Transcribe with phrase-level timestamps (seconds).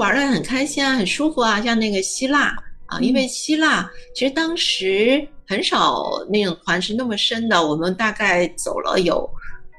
[0.00, 2.56] 玩的很开心啊，很舒服啊，像那个希腊
[2.86, 9.28] 啊，因为希腊其实当时很少那种团是那么深的，我们大概走了有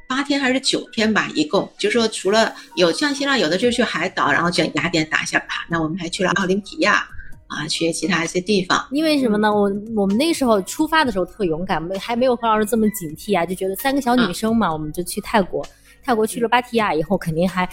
[0.07, 7.03] 八天还是九天吧，一共就说除了有像希腊有的就去海岛，然后去雅典打一下卡，那我们还去了奥林匹亚
[7.47, 8.87] 啊，去其他一些地方。
[8.91, 9.51] 因为什么呢？
[9.51, 9.61] 我
[9.95, 15.65] 我们那个时候出发的时候特勇敢，没还没有何老师这么警惕啊，就觉得三个小女生嘛，我们就去泰国，
[16.03, 17.67] 泰国去了芭提雅以后，肯定还。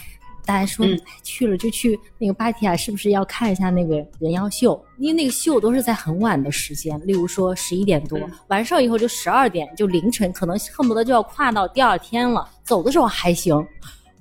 [0.48, 0.86] 大家说
[1.22, 4.82] 去了就去那个芭提雅，是不是要看一下那个人妖秀？
[4.96, 12.48] 因为那个秀都是在很晚的时间，例如说十一点多，嗯完事儿以后就十二点，就凌晨，可能恨不得就要跨到第二天了。
[12.64, 13.54] 走的时候还行，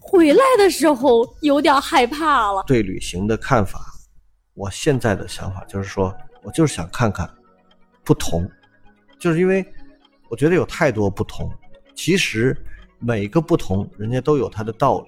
[0.01, 2.61] 回来的时候有点害怕了。
[2.67, 3.79] 对旅行的看法，
[4.53, 6.13] 我现在的想法就是说，
[6.43, 7.25] 我就是想看看
[8.03, 8.45] 不同，
[9.17, 9.65] 就是因为
[10.27, 11.49] 我觉得有太多不同，
[11.95, 12.53] 其实
[12.99, 15.07] 每个不同，人家都有它的道理。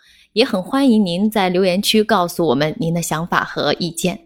[0.33, 4.17] 也很欢迎您在留言区告诉我们您的想法和意见。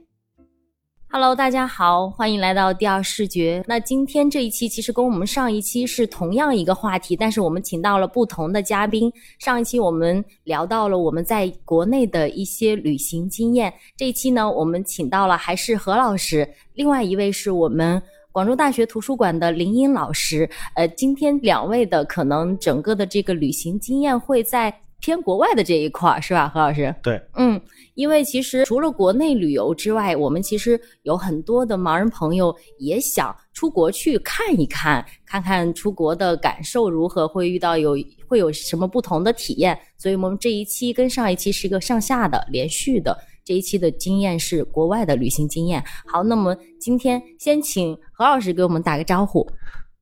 [1.07, 3.63] Hello，大家好，欢迎来到第二视觉。
[3.67, 9.11] 那今天这一期其实跟我们上一期是同样一个话题，但是我们请到了不同的嘉宾。
[9.39, 17.99] 上一期我们聊到了我们在国内的一些旅行经验，这一期呢，我们请到了还是何老师，另外一位是我们
[18.31, 20.47] 广州大学图书馆的林英老师。
[20.75, 24.71] 呃，今天两位的可能整个的这个旅行经验会在
[25.05, 26.93] 偏国外的这一块儿，是吧，何老师？
[27.03, 27.61] 对，嗯，
[27.93, 37.95] 因为其实除了国内旅游之外，我们其实有很多的盲人朋友也想出国去看一看，看看出国的感受如何，会遇到有
[38.27, 39.77] 会有什么不同的体验。
[39.95, 45.83] 所以我们这一期跟上一期是一个上下的连续的，这一期的经验是国外的旅行经验。
[46.07, 49.47] 好，那么今天先请何老师给我们打个招呼，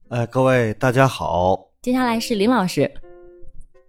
[0.07, 2.89] 呃，各位大家好，接下来是林老师。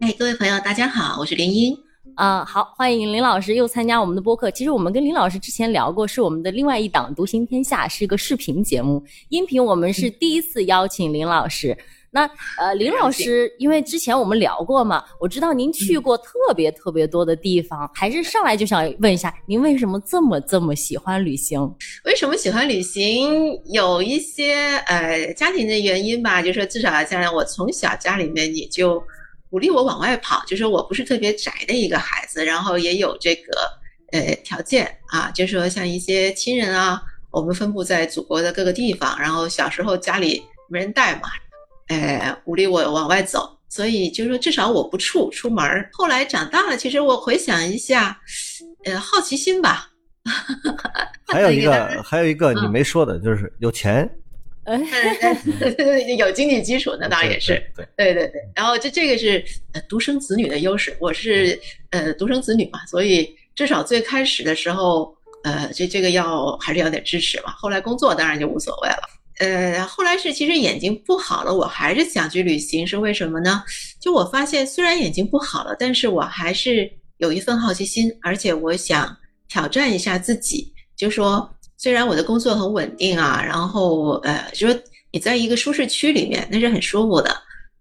[0.00, 1.76] 哎，各位朋友，大家好，我是林英。
[2.16, 4.50] 啊、好，欢迎林老师又参加我们的播客。
[4.50, 9.02] 其实我们跟林老师之前聊过，是我们的另外一档《独行天下》，是一个视频节目。
[9.28, 11.76] 音频我们是第一次邀请林老师。
[12.10, 12.28] 那
[12.58, 21.60] 呃，林老师，因为之前我们聊过嘛，我知道您去过特别特别多的地方，还是上来就想问一下，您为什么这么这么喜欢旅行？
[22.04, 23.60] 为什么喜欢旅行？
[23.72, 29.02] 有一些呃家庭的原因吧，就是说至少家人，我从小家里面也就
[29.54, 33.52] 鼓励我往外跑，就说我不是特别宅的一个孩子，然后也有这个
[34.10, 37.00] 呃条件啊，就说像一些亲人啊，
[37.30, 41.28] 我们分布在祖国的各个地方，然后小时候家里没人带嘛，
[41.86, 45.88] 呃，鼓励我往外走，所以就是说至少我不怵出门儿。
[45.92, 48.20] 后来长大了，其实我回想一下，
[48.86, 49.88] 呃，好奇心吧。
[51.28, 54.10] 还有一个还有一个你嗯没说的，就是有钱，
[54.64, 54.78] 呃，
[56.16, 57.62] 有经济基础，那当然也是。
[57.76, 61.58] 对，对对对，然后这这个是呃独生子女的优势，我是
[61.90, 67.52] 呃独生子女嘛，所以至少最开始的时候，呃，这这个要还是要点支持嘛。
[67.52, 69.02] 后来工作当然就无所谓了。
[69.38, 73.62] 呃，后来是其实眼睛不好了，我还是想去旅行，是为什么呢？
[74.00, 79.16] 就我发现虽然眼睛不好了，但是我还是有一份好奇心，而且我想
[79.48, 81.53] 挑战一下自己，就说
[81.84, 84.80] 虽然我的工作很稳定啊，然后呃，就说
[85.12, 87.30] 你在一个舒适区里面那是很舒服的，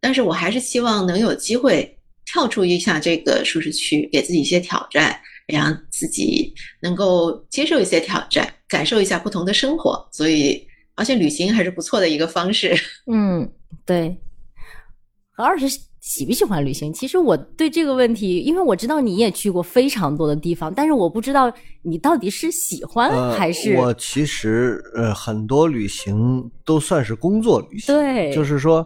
[0.01, 5.17] 但是我还是希望能有机会跳出一下这个舒适区，给自己一些挑战，
[5.47, 10.05] 让自己能够接受一些挑战，感受一下不同的生活。
[10.11, 10.61] 所以，
[10.95, 12.75] 而且旅行还是不错的一个方式。
[13.09, 13.49] 嗯，
[13.85, 14.13] 对。
[15.31, 15.65] 何老师
[16.03, 16.91] 喜不喜欢旅行？
[16.91, 21.49] 其实我对这个问题，因为我知道你也去过非常多的地方，但是我不知道
[21.81, 28.85] 你到底是喜欢呃，还是、我其实呃很多旅行都算是工作旅行，对，就是说，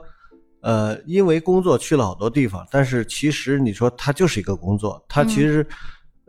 [0.62, 5.66] 呃，因为工作去了好多地方，但是其实你说它就是一个工作，它其实，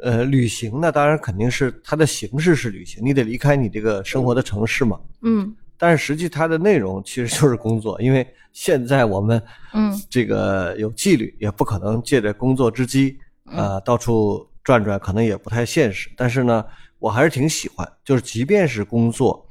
[0.02, 4.98] 呃，旅行呢，当然肯定是它的形式是旅行，你得离开你这个生活的城市嘛。
[5.20, 9.40] 嗯但是实际它的内容其实就是工作，因为现在我们
[9.72, 13.16] 嗯这个有纪律，也不可能借着工作之机
[13.52, 16.10] 呃到处转转，可能也不太现实。
[16.16, 16.64] 但是呢，
[16.98, 19.46] 我还是挺喜欢，就是即便是工作，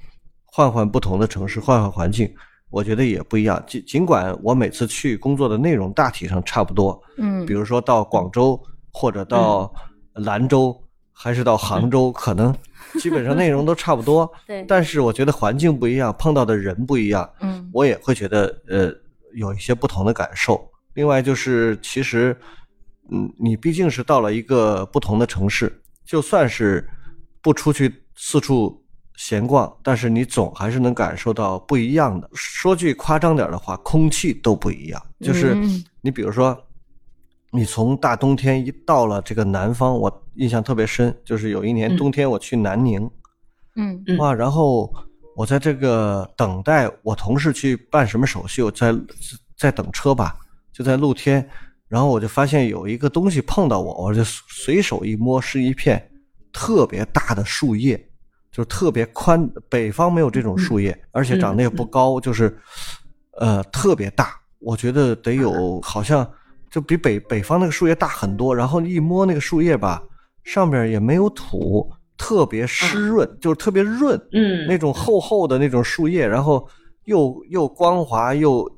[0.45, 2.29] 换换不同的城市，换换环境，
[2.69, 3.63] 我觉得也不一样。
[3.65, 9.73] 尽尽管我每次去工作的内容大体上差不多，嗯比如说到广州或者到
[10.13, 10.77] 兰州，
[11.19, 12.55] 还是到杭州，可能
[12.99, 14.31] 基本上内容都差不多。
[14.45, 18.93] 对，但是我觉得环境不一样，碰到的人不一样，嗯我也会觉得呃
[19.33, 20.69] 有一些不同的感受。
[20.93, 22.37] 另外就是其实，
[23.11, 26.87] 嗯，你毕竟是到了一个不同的城市，就算是
[27.41, 28.83] 不出去四处
[29.15, 32.29] 闲逛，但是你总还是能感受到不一样的。
[32.33, 35.01] 说句夸张点的话，空气都不一样。
[35.19, 36.57] 就是嗯你比如说，
[37.51, 43.09] 你从大冬天一到了这个南方，我印象特别深，就是有一年嗯冬天我去南宁，
[43.75, 44.17] 嗯嗯。
[44.17, 44.93] 哇，然后
[45.35, 48.93] 我在这个等待我同事去办什么手续，我在
[49.55, 50.35] 在等车吧，
[50.73, 51.47] 就在露天，
[51.87, 56.11] 然后我就发现有一个东西碰到我，我就随手一摸，是一片
[56.51, 57.97] 特别大的树叶，
[58.51, 62.55] 就是特别宽，北方没有这种树叶，而且长得也不高，就是
[63.39, 66.29] 呃特别大，我觉得得有好像
[66.69, 70.03] 就比北北方那个树叶大很多，然后一摸那个树叶吧，
[70.43, 76.67] 上边也没有土，特别湿润，就是特别润，嗯，那种厚厚的那种树叶，然后
[77.05, 78.69] 又又光滑又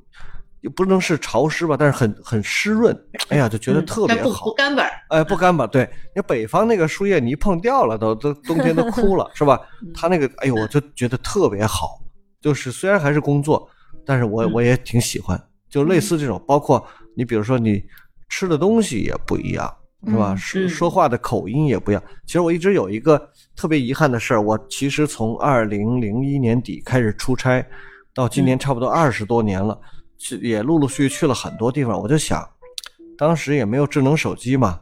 [0.60, 2.96] 又不能是潮湿吧，但是很很湿润，
[3.28, 4.46] 哎呀，就觉得特别好。
[4.46, 9.60] 不干巴，哎，不干巴，对你北方那个树叶，你一碰掉了都都冬天都 枯了，是吧？
[9.94, 11.98] 它那个，哎呦，我就觉得特别好。
[12.40, 13.68] 就是虽然还是工作，
[14.04, 15.38] 但是我嗯我也挺喜欢。
[15.68, 16.84] 就类似这种，包括
[17.20, 17.84] 你比如说你
[18.30, 19.70] 吃的东西也不一样，
[20.06, 20.32] 是吧？
[20.32, 22.02] 嗯说嗯说话的口音也不一样。
[22.24, 27.62] 其实我一直有一个特别遗憾的事儿，我其实从二零零一年底开始出差，
[28.14, 29.78] 到今年差不多二十多年了，
[30.16, 32.00] 去也陆陆续续去了很多地方。
[32.00, 32.42] 我就想，
[33.18, 34.80] 当时也没有智能手机嘛，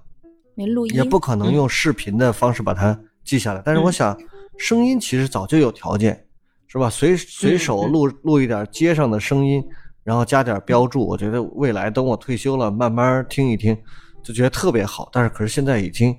[0.55, 3.61] 没录音，也不可能用视频的方式把它记下来。
[3.65, 4.17] 但是我想，
[4.59, 6.25] 声音其实早就有条件，
[6.69, 6.89] 是吧？
[6.89, 9.61] 随随手录录一点街上的声音，
[10.09, 11.07] 然后加点标注。
[11.07, 13.77] 我觉得未来等我退休了，慢慢听一听，
[14.25, 15.11] 就觉得特别好。
[15.13, 16.17] 但是可是现在已经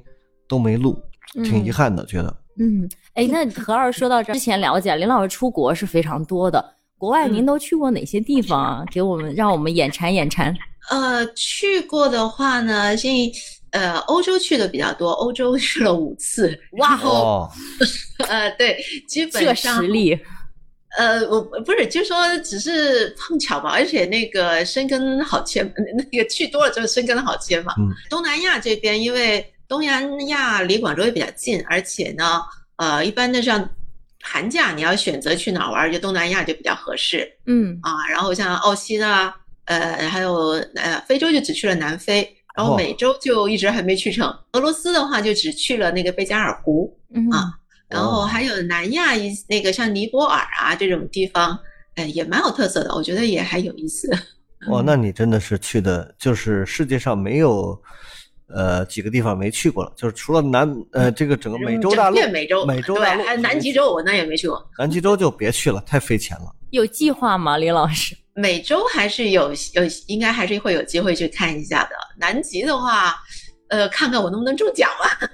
[0.48, 0.96] 都没录，
[1.44, 2.28] 挺遗憾的，觉得。
[2.60, 6.64] 嗯，哎，那何老师说到这儿，之前了解林老师出国是非常多的，
[7.00, 8.86] 国外您嗯都去过哪些地方啊？
[8.92, 10.56] 给我们让我们眼馋眼馋。
[10.92, 17.50] 呃，去过的话呢，现在呃欧洲去的比较多，欧洲去了五次，哇哦，
[18.30, 18.78] 呃对，
[19.08, 20.16] 基本上实力，
[20.98, 25.72] 呃，我不是，就说只是碰巧吧，而且那个生根好签，
[26.12, 27.74] 那个去多了之后生根好签嘛。
[27.78, 32.42] 嗯东南亚这边，因为东南亚离广州也比较近，而且呢，
[32.78, 33.70] 呃，一般的像
[34.22, 38.08] 寒假你要选择去哪儿玩，就东南亚就比较合适嗯啊。
[38.10, 44.28] 然后像澳新啊，呃，还有呃非洲就只去了南非，然后哦美洲就一直还没去成。
[44.54, 47.54] 俄罗斯的话就只去了那个贝加尔湖，嗯啊
[47.90, 51.58] 然后还有南亚一那个像尼泊尔啊这种地方，
[51.96, 54.08] 哎，也蛮有特色的，我觉得也还有意思。
[54.70, 57.82] 哇，那你真的是去的，就是世界上没有，
[58.54, 64.70] 呃，几个地方没去过了，就是除了南，呃，这个整个美洲大陆美洲，美洲大陆对，还有南极洲我那也没去过。
[64.78, 66.54] 南极洲就别去了，太费钱了。
[66.72, 68.16] 有计划吗，李老师？
[68.34, 71.92] 美洲还是有有，应该还是会有机会去看一下的。
[72.18, 73.16] 南极的话，
[73.70, 75.30] 呃，看看我能不能中奖吧。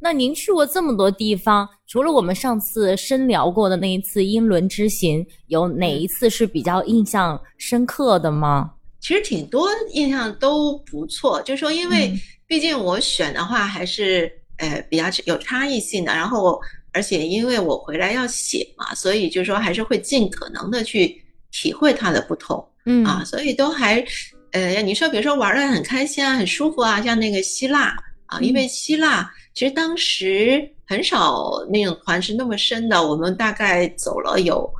[0.00, 8.72] 那您去过这么多地方，除了我们上次深聊过的那一次英伦之行，有哪一次是比较印象深刻的吗？
[9.00, 12.20] 其实挺多印象都不错，就是说因为嗯。
[12.46, 16.60] 毕竟我选的话还是呃比较有差异性的，然后
[16.92, 22.66] 而且因为我回来要写嘛，所以就说还是会尽可能的去体会它的不同。
[22.86, 23.04] 嗯。
[23.04, 24.04] 啊，所以都还
[24.50, 27.94] 呃你说比如说玩的很开心啊，很舒服啊，像那个希腊
[28.26, 34.70] 啊，因为希腊其实当时很少那种团是那么深的，我们大概走了有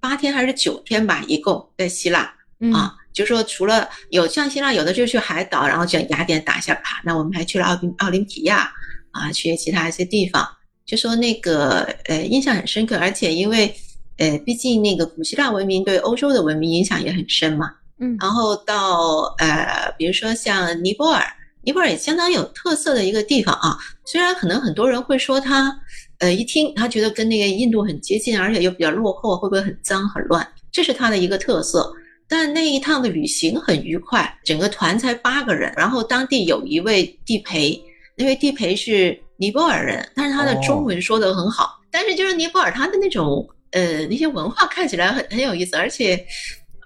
[0.00, 2.34] 八天还是九天吧，一共在希腊。
[2.60, 2.72] 嗯。
[2.72, 8.72] 啊，就说除了有像希腊有的就去海岛，然后去雅典打一下卡，那我们还去了奥林奥林匹亚
[9.12, 10.44] 啊，去其他一些地方，
[10.84, 13.72] 就说那个呃印象很深刻，而且因为
[14.18, 18.16] 呃毕竟那个古希腊文明对欧洲的文明影响也很深嘛，嗯。
[18.20, 21.24] 然后到呃比如说像尼泊尔，
[21.64, 25.74] 尼泊尔也相当有特色的一个地方啊，虽然可能很多人会说它
[26.18, 30.46] 呃一听他觉得跟那个印度很接近，而且又比较落后，会不会很脏很乱？
[30.70, 31.92] 这是它的一个特色。
[32.26, 37.78] 但那一趟的旅行很愉快，整个团才八个人，然后当地有一位地陪，
[38.16, 46.18] 那位地陪是尼泊尔人，但是他的中文说得很好，但是就是尼泊尔他的那种呃那些文化看起来很很有意思，而且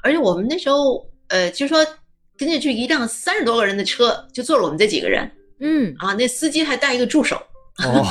[0.02, 1.86] 而且我们那时候呃就说
[2.38, 5.30] 跟着去一辆三十多个人的车，就坐了我们这几个人
[5.60, 7.36] 嗯啊，那司机还带一个助手，
[7.84, 8.06] 哦，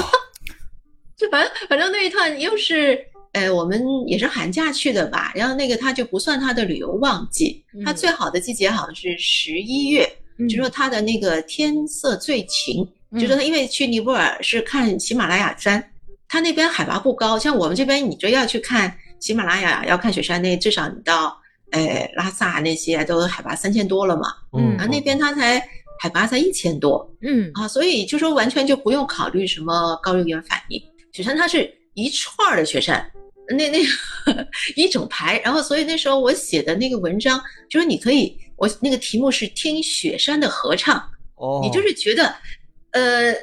[1.17, 3.00] 就反正反正那一趟又是。
[3.34, 15.84] 呃，我们也是寒假去的吧，然后那个他就不算他的旅游旺季，他嗯最好的季节好像是十一月，嗯就说他的那个天色最晴，嗯就说他因为去尼泊尔是看喜马拉雅山，
[16.27, 21.38] 他那边海拔不高，像我们这边你就要去看喜马拉雅，要看雪山，那至少你到
[21.71, 25.59] 呃拉萨那些都海拔三千多了嘛，嗯啊那边它才
[26.00, 30.81] 海拔才一千多嗯啊，所以就说完全就不用考虑什么高原反应，
[31.12, 33.09] 雪山它是一串儿的雪山。
[33.50, 33.79] 那那
[34.75, 40.97] 一整排，然后所以那时候我写的那个文章，就是你可以，我那个题目是听雪山的合唱，
[41.36, 42.36] 哦，你就是觉得，
[42.91, 43.33] 呃，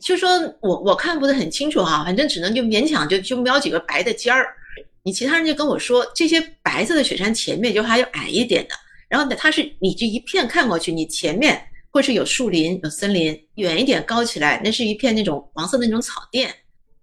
[0.00, 0.30] 就说
[0.60, 4.46] 我我看不是很清楚哈、反正只能就勉强就就瞄几个白的尖儿。
[5.02, 8.74] 你其他人就跟我说，这些白色的雪山前面就还有矮一点的，
[9.08, 16.54] 然后呢，它是你这一片看过去，你前面会是有树林、有森林，远一点高起来，那是一片那种黄色的那种草甸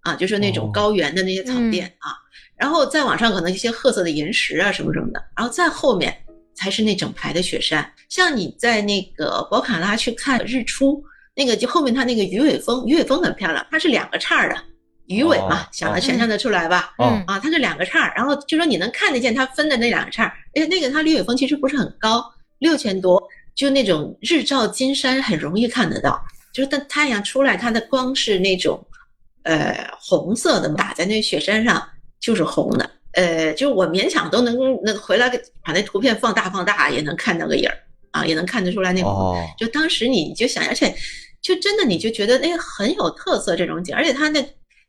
[0.02, 2.12] 啊，就是那种哦高原的那些草甸啊。
[2.58, 6.16] 然后再往上可能一些褐色的岩石啊什么什么的，然后再后面
[6.54, 7.92] 才是那整排的雪山。
[8.08, 11.04] 像你在那个博卡拉去看日出，
[11.36, 14.56] 那个就后面它那个鱼尾峰，鱼尾峰很漂亮，它是两个叉儿的
[15.08, 16.94] 鱼尾嘛哦，想哦想象得出来吧？
[16.98, 22.24] 哦嗯啊，它是两个叉儿，然后就说你能看得见它分的那两个叉儿，而且那个它绿尾峰其实不是很高，
[22.60, 23.22] 六千多，
[23.54, 26.20] 就那种日照金山很容易看得到，
[26.54, 28.84] 就是当太阳出来，它的光是那种
[29.44, 31.82] 呃红色的，打在那雪山上
[32.20, 35.30] 就是红的，呃，就我勉强都能能回来
[35.64, 37.78] 把那图片放大放大，也能看到个影儿
[38.12, 39.08] 啊，也能看得出来那个。
[39.08, 40.96] 哦，就当时你就想，而且
[41.42, 44.42] 就真的你就觉得哎很有特色这种景，而且它那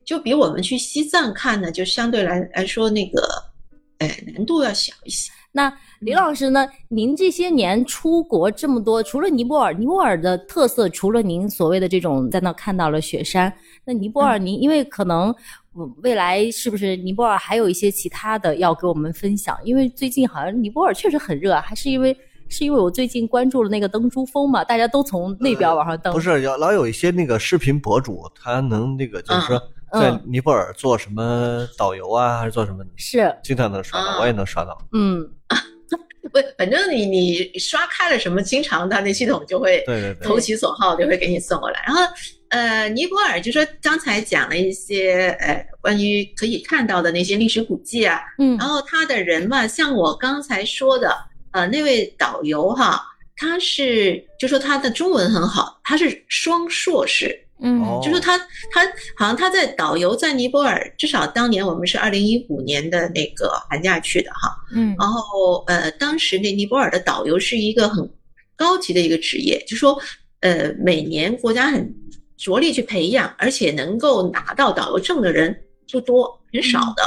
[0.06, 3.28] 就比我们去西藏看呢，就相对来来说那个，
[3.98, 5.32] 哎难度要小一些。
[5.50, 6.68] 那李老师呢？
[6.88, 13.52] 您这些年出国这么多，除了尼泊尔，尼泊尔的特色，除了您所谓的这种在那看到了雪山，
[13.84, 15.34] 那尼泊尔您因为可能
[15.76, 19.58] 嗯未来是不是尼泊尔还有一些其他的要给我们分享？
[19.64, 22.14] 因为最近好像尼泊尔确实很热，还是因为
[22.48, 26.12] 是因为我最近关注了那个登珠峰嘛，大家都从那边往上登。
[26.12, 34.76] 不是，有老有一些那个视频博主，他能那个就是说嗯在尼泊尔做什么导游啊，还是做什么，是，经常能刷到，啊我也能刷到。
[34.92, 35.28] 嗯。
[36.32, 41.80] 不，反正你你刷开了什么，经常它那系统就会对对对，投其所好，就会给你送过来。
[41.86, 42.02] 然后，
[42.48, 48.56] 呃，尼泊尔就说刚才讲了一些呃关于可以看到的那些历史古迹啊，嗯。
[48.58, 51.16] 然后他的人嘛，像我刚才说的，
[51.52, 53.00] 呃，那位导游哈，
[53.36, 58.00] 他是就说他的中文很好，他是双硕士，嗯哦。
[58.02, 58.38] 就是他
[58.72, 58.84] 他
[59.16, 64.94] 好像他在导游在尼泊尔，至少当年我们是二零一五年的那个寒假去的哈，嗯。
[64.98, 68.08] 然后呃，当时那尼泊尔的导游是一个很
[68.56, 70.00] 高级的一个职业，就说
[70.40, 71.94] 呃，每年国家很
[72.36, 75.54] 着力去培养，而且能够拿到导游证的人
[75.90, 77.02] 不多，很少的，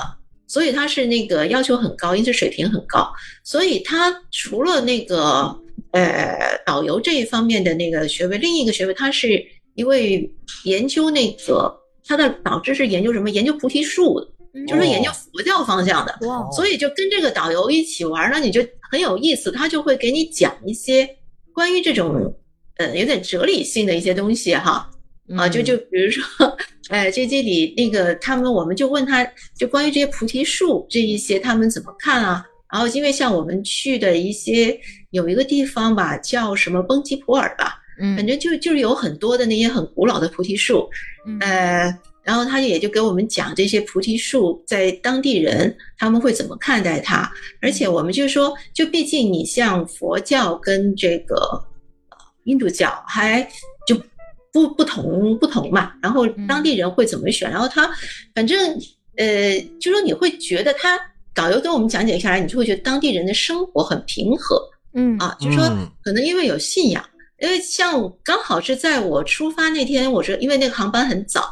[0.48, 3.12] 所以他是那个要求很高，因此水平很高，
[3.44, 5.56] 所以他除了那个
[5.92, 9.44] 呃导游这一方面的那个学位，另一个学位他是
[9.80, 10.30] 一位
[10.66, 11.74] 研究那个
[12.06, 13.30] 他的导师是研究什么？
[13.30, 14.28] 研究菩提树的，
[14.68, 16.28] 就是研究佛教方向的。
[16.28, 21.10] 哇所以就跟这个导游一起玩呢，你就很有意思，他就会给你讲一些
[21.54, 22.34] 关于这种
[22.76, 24.90] 呃有点哲理性的一些东西哈
[25.38, 26.24] 啊，就就比如说，
[26.90, 29.26] 哎，这这里那个他们我们就问他，
[29.58, 32.46] 就关于这些菩提树这一些他们怎么看啊？
[32.72, 34.78] 然后因为像我们去的一些
[35.12, 40.90] 有一个地方吧，叫什么崩吉普尔吧，嗯反正就就是有很多的那些很古老的菩提树，
[41.26, 51.36] 嗯呃，然后他也就给我们讲这些菩提树在当地人他们会怎么看待它，而且我们就是说，就毕竟你像佛教跟这个
[52.10, 53.42] 呃印度教还
[53.88, 53.96] 就
[54.52, 57.90] 不不同不同嘛，然后当地人会怎么选，然后他
[58.34, 58.78] 反正
[59.18, 61.00] 呃，就说你会觉得他
[61.34, 64.62] 导游跟我们讲解下来，你就会觉得当地人的生活很平和，
[64.94, 65.90] 嗯啊，就说嗯。
[66.04, 67.04] 可能因为有信仰，
[67.42, 71.50] 因为像刚好是在我出发那天，我说因为那个航班很早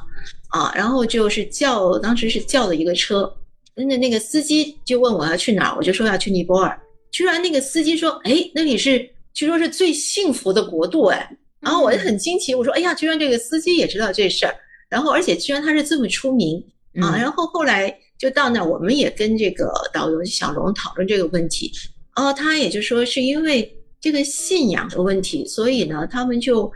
[0.49, 3.31] 啊，然后就是叫当时是叫了一个车，
[3.75, 6.79] 那那个司机就问我要去哪儿，我就说要去尼泊尔，
[7.11, 11.29] 居然那个司机说，哎，那里是据说是最幸福的国度，哎，
[11.59, 11.97] 然后我就。
[11.99, 14.55] 很惊奇，我说，哎呀，居然这个司机也知道这事儿，
[14.89, 16.63] 然后而且居然他是这么出名
[17.01, 21.71] 啊，然后后来就到那儿，我们也跟这个导游小龙讨论这个问题。
[22.15, 23.61] 哦，他也就说是因为
[23.99, 26.71] 这个信仰的问题，所以呢，他们就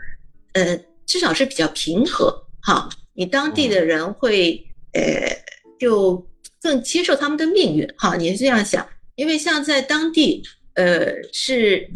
[0.52, 2.88] 呃至少是比较平和哈。
[3.14, 5.02] 你当地的人会呃
[5.78, 6.26] 就
[6.60, 8.16] 更接受他们的命运哈。
[8.16, 8.86] 你是这样想，
[9.16, 10.42] 因为像在当地，
[10.74, 11.88] 呃，是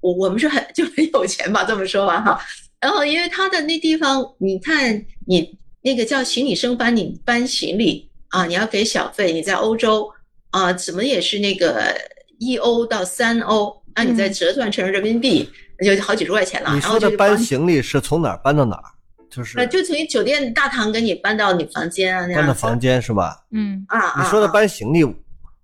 [0.00, 2.40] 我我们是很 就很有钱吧，这么说吧哈。
[2.80, 9.32] 然后因为他的那地方，你看你那个叫行李生搬，你搬行李啊，你要给小费。
[9.32, 10.10] 你在欧洲
[10.50, 11.94] 啊，怎么也是那个
[12.38, 15.48] 一欧到三欧，那你再折算成人民币，
[15.78, 16.74] 那就好几十块钱了。
[16.74, 18.84] 你说的搬行李是从哪儿搬到哪儿？
[19.30, 23.36] 就是呃，就从酒店大堂给你搬到你房间啊，那样搬到房间是吧？
[23.50, 24.22] 嗯啊啊。
[24.22, 25.02] 你说的啊搬行李，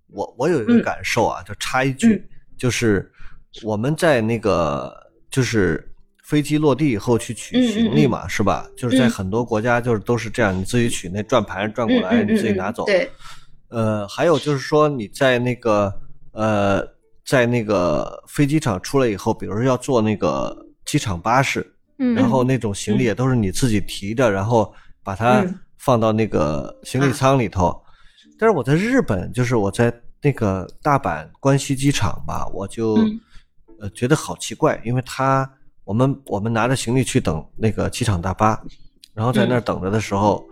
[0.09, 2.25] 我我有一个感受啊，就插一句，嗯
[2.59, 3.11] 就是
[3.63, 4.93] 我们在那个
[5.31, 5.89] 就是
[6.25, 8.67] 飞机落地以后去取行李嘛，是吧？
[8.77, 12.85] 就是在嗯很多国家就是都是这样，你自己取那转盘转过来，嗯嗯你自己嗯拿走。
[12.87, 13.09] 对，
[13.69, 15.95] 呃，还有就是说你在那个
[16.33, 16.85] 呃，
[17.31, 21.65] 在那个飞机场出来以后，比如说要坐那个机场巴士，
[21.99, 27.81] 嗯，然后那种行李也都是你自己提着，然后把它嗯放到那个行李舱里头。
[28.37, 33.21] 但是我在日本，就是我在那个大阪关西机场吧，我就、嗯
[33.79, 35.49] 呃觉得好奇怪，因为他
[35.85, 38.61] 我们我们拿着行李去等那个机场大巴，
[39.15, 40.45] 然后在那儿等着的时候，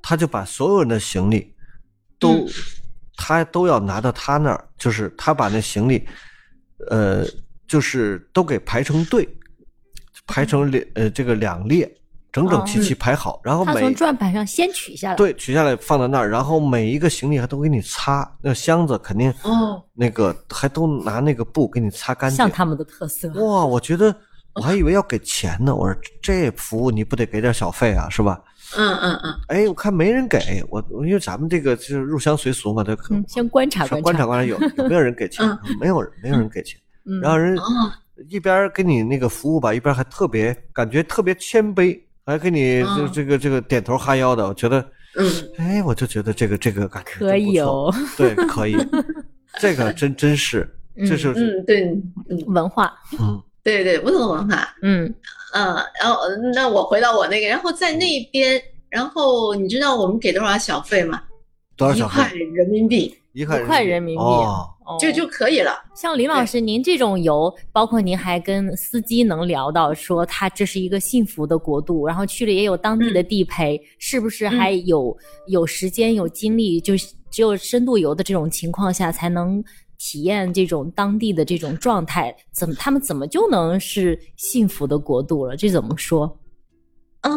[0.00, 1.52] 他就把所有人的行李
[2.20, 2.46] 都、嗯
[3.16, 6.06] 他都要拿到他那儿，就是他把那行李
[6.90, 7.24] 呃
[7.68, 9.28] 就是都给排成队，
[10.26, 11.90] 排成两呃这个两列，
[12.32, 22.50] 整整齐齐排好，然后每他从转盘上先取下来，，对取下来放在那儿，然后每一个行李还都给你擦，那箱子肯定哦，那个还都拿那个布给你擦干净像。
[22.50, 23.28] 他们的特色。
[23.34, 24.14] 哇，我觉得
[24.54, 28.40] 我还以为要给钱呢，我说这服务你不得给点小费啊，是吧？
[28.76, 30.38] 嗯嗯嗯，哎，我看没人给
[30.70, 35.46] 我，因为咱们这个就是入乡随俗嘛，这可嗯，先观察观观察观察有有没有人给钱，
[35.80, 37.62] 没有人没有人给钱，嗯，然后人哦，
[38.28, 44.80] 一边给你那个服务吧，一边还特别感觉特别谦卑，还给你这哦这个这个点头哈腰的，我觉得，
[45.16, 45.30] 嗯。
[45.58, 48.76] 哎，我就觉得这个这个感觉可以真不错哦， 对，可以，
[49.60, 50.68] 这个真真是，
[51.06, 51.84] 这是嗯，对，
[52.30, 52.38] 嗯。
[52.46, 55.12] 文化，嗯对对，不同文化，嗯
[55.54, 61.22] 嗯，然后呃那我回到我那个，然后在那边，然后你知道我们给多少小费吗？
[61.76, 62.32] 多少小费一块？
[62.54, 64.24] 人民币一块一块人民币
[65.00, 65.82] 就就可以了。
[65.94, 79.62] 像林老师，您这种游，包括您还跟司机能聊到说，他这是一个幸福的国度，然后去了也有当地的地陪，是不是还有、有时间有精力，就是只有深度游的这种情况下才能
[80.04, 82.34] 体验这种当地的这种状态？
[82.50, 85.56] 怎么他们怎么就能是幸福的国度了？
[85.56, 86.40] 这怎么说？
[87.20, 87.30] 嗯，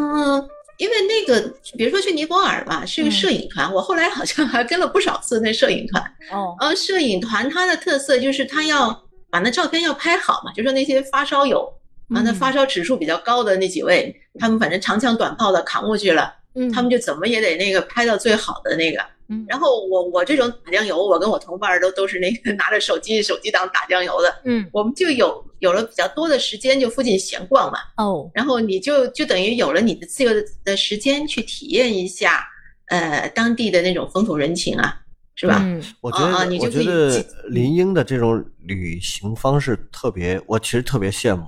[0.80, 6.04] 因为那个，比如说去尼泊尔吧，是个嗯摄影团，我后来好像还跟了不少次那摄影团。
[6.32, 9.00] 哦，呃，摄影团它的特色就是它要
[9.30, 11.72] 把那照片要拍好嘛，就说那些发烧友
[12.10, 19.00] 啊，那嗯发烧指数比较高的那几位，他们反正长枪短炮的扛过去了，嗯，他们就怎么也得那个拍到最好的那个。
[19.30, 19.46] 嗯。
[19.48, 24.68] 然后我我这种打酱油，我跟我同伴儿都都是那个拿着手机手机当打酱油的，嗯。
[24.72, 27.80] 我们就有有了比较多的时间，就附近闲逛嘛。
[27.98, 32.46] 哦，然后你就就等于有了你的自由的的时间去体验一下，
[32.88, 35.02] 呃，当地的那种风土人情啊，
[35.36, 35.62] 是吧？
[35.64, 35.82] 嗯。
[36.02, 41.46] 我觉得，我觉得林英的这种旅行方式特别，我其实特别羡慕，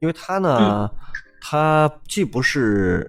[0.00, 0.90] 因为他呢，嗯。
[1.46, 3.06] 他既不是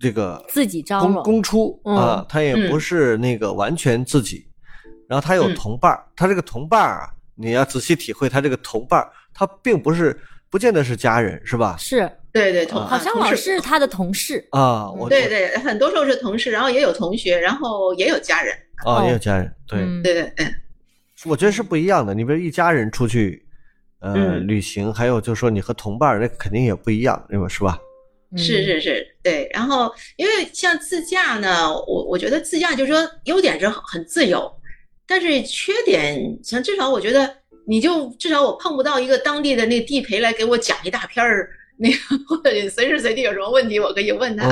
[0.00, 4.44] 这个自己招公了公出嗯啊，他也不嗯是那个完全自己，
[5.06, 11.76] 然后他有嗯同伴儿，他这个同伴儿啊，你要仔细体会他这个同伴儿，他并不是不见得是家人，是吧？
[11.78, 18.56] 是，对对，同啊好像老同事是他的同事，啊，我对对，很多时候是同事，然后也有同学，然后也有家人。
[18.84, 20.46] 我啊，也有哦家人，对，嗯对对对，
[21.26, 22.14] 我觉得是不一样的。
[22.14, 23.44] 你比如一家人出去，
[23.98, 27.46] 呃，嗯旅行，还有就是说你和同伴儿，那肯定也不一样，对吧？
[27.46, 27.78] 是吧？
[28.36, 29.50] 是是是，对。
[29.52, 34.50] 然后因为像自驾呢，我我觉得自驾就是说优点是很很自由，
[35.06, 41.96] 但是缺点像至少我觉得你就至少我碰不到一个当地的那地陪来给我讲一大篇儿那个，
[42.28, 44.46] 或者随时随地有什么问题我可以问他，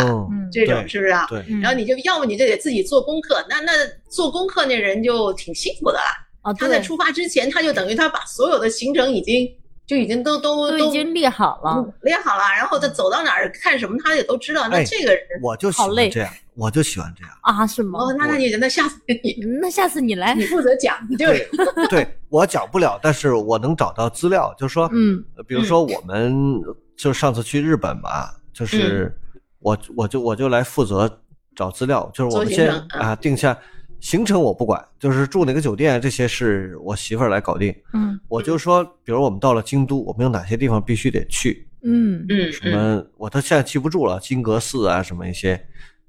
[0.51, 1.27] 这种是不是啊？
[1.62, 3.73] 然后你就要么你就得自己做功课，那那
[4.11, 6.12] 做功课那人就挺辛苦的啦。
[6.43, 9.47] 哦，他在出发之前，他就等于他把所有的行程已经
[9.88, 14.68] 就已经都都都已经列好了，嗯列好了，然后他走到哪儿看什么，他也都知道。
[14.68, 17.33] 那哎这个人，我就喜好累欢这样，我就喜欢这样。
[17.40, 17.98] 啊，是吗？
[18.01, 21.48] 哦，那那你那下次你嗯那下次你来，你负责讲，就对，
[21.88, 26.61] 对我讲不了，但是我能找到资料，就是说，嗯呃比如说我们
[26.94, 29.18] 就上次去日本吧，就是
[29.61, 31.11] 我我就我就来负责
[31.57, 33.59] 找资料，就是我们先啊定下
[34.01, 45.61] 行程我不管，就是住哪个酒店这些是我媳妇儿来搞定，嗯我就说，比如我们到了京都，我们有哪些地方必须得去，嗯嗯什么我都现在记不住了，金阁寺啊什么一些，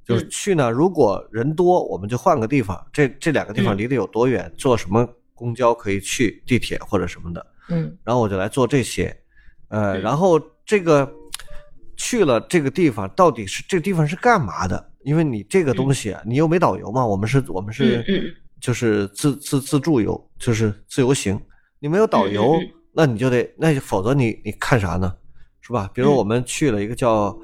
[0.06, 2.84] 就是去呢，如果人多，我们就换个地方。
[2.92, 4.52] 这这两个地方嗯离得有多远？
[4.58, 6.42] 坐什么公交可以去？
[6.46, 7.46] 地铁或者什么的。
[7.70, 9.16] 嗯然后我就来做这些，
[9.68, 11.12] 呃，嗯然后这个
[12.00, 14.90] 去了这个地方，到底是这个地方是干嘛的？
[15.04, 21.40] 因为你这个东西啊，你又没导游嘛，我们是我们是就是自自自助游，就是自由行，
[21.80, 22.58] 你没有导游，
[22.94, 25.14] 那你就得那否则你你看啥呢？
[25.62, 25.92] 是吧？
[25.94, 27.38] 比如嗯我们去了一个叫、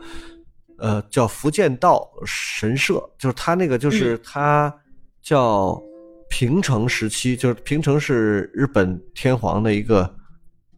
[0.77, 4.73] 呃叫福建道神社，就是他那个嗯就是他
[5.21, 5.81] 叫
[6.29, 10.15] 平成时期，就是平成是日本天皇的一个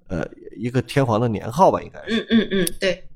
[0.08, 2.22] 呃一个天皇的年号吧，应该是。
[2.30, 3.07] 嗯嗯嗯，对，嗯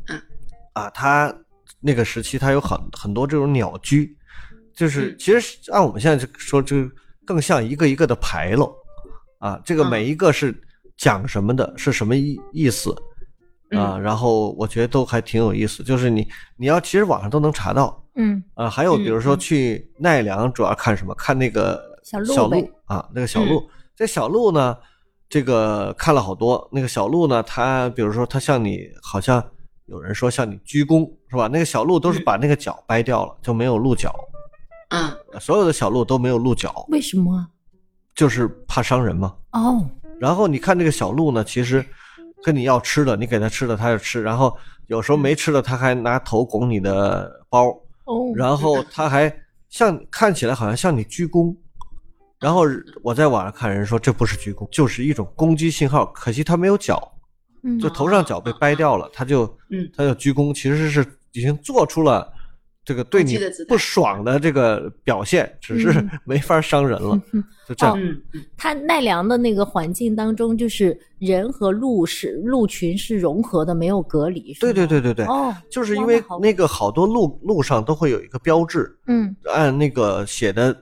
[0.73, 1.33] 啊，它
[1.79, 4.15] 那个时期它有很很多这种鸟居，
[4.73, 6.77] 就是嗯其实按我们现在说，就
[7.25, 8.73] 更像一个一个的牌楼
[9.39, 10.55] 啊，这个嗯每一个是
[10.97, 12.91] 讲什么的，是什么意意思
[13.71, 13.95] 啊？
[13.95, 18.69] 嗯然后我觉得都还挺有意思，就是你你要其实网上都能查到嗯啊。
[18.69, 21.15] 还有比如说去奈良，主要看什么？
[21.15, 23.69] 看那个小鹿小鹿啊，那个小鹿。
[23.95, 24.75] 这小鹿呢，
[25.29, 26.67] 这个看了好多。
[26.71, 29.43] 那个小鹿呢，它比如说它像你，好像
[29.91, 31.49] 有人说向你鞠躬，是吧？
[31.51, 34.09] 那个小鹿都是嗯把那个角掰掉了，就没有鹿角。
[34.87, 37.47] 啊所有的小鹿都没有鹿角，为什么啊？
[38.15, 39.35] 就是怕伤人嘛。
[39.51, 39.85] 哦，
[40.17, 41.85] 然后你看这个小鹿呢，其实
[42.41, 44.21] 跟你要吃的，你给它吃的，它就吃。
[44.21, 47.67] 然后有时候没吃的，它还拿头拱你的包，
[48.05, 49.33] 哦， 然后它还
[49.67, 51.53] 像看起来好像向你鞠躬。
[52.39, 52.63] 然后
[53.03, 56.05] 我在网上看人说这不是鞠躬，就是一种攻击信号。
[56.07, 57.11] 可惜它没有脚，
[57.63, 59.89] 嗯就头上脚被掰掉了，他就嗯。
[59.95, 62.31] 他就鞠躬，其实是已经做出了
[62.83, 66.09] 这个对你不爽的这个表现，只是嗯。
[66.25, 67.95] 没法伤人了，嗯就这样。
[68.01, 68.21] 嗯。
[68.33, 68.43] 嗯。
[68.57, 74.53] 它奈良的那个环境当中，就是人和鹿是鹿群是融合的，没有隔离。
[74.59, 79.35] 对对对对对，哦，就是因为那个好多路路上都会有一个标志，嗯。
[79.45, 80.75] 按那个写的，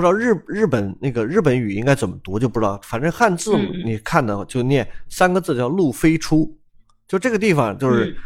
[0.00, 6.50] 不知道日日本那个日本语应该怎么读就不知道，反正汉字你看的就念三个字叫“路飞出”，
[7.06, 8.16] 就这个地方就是嗯。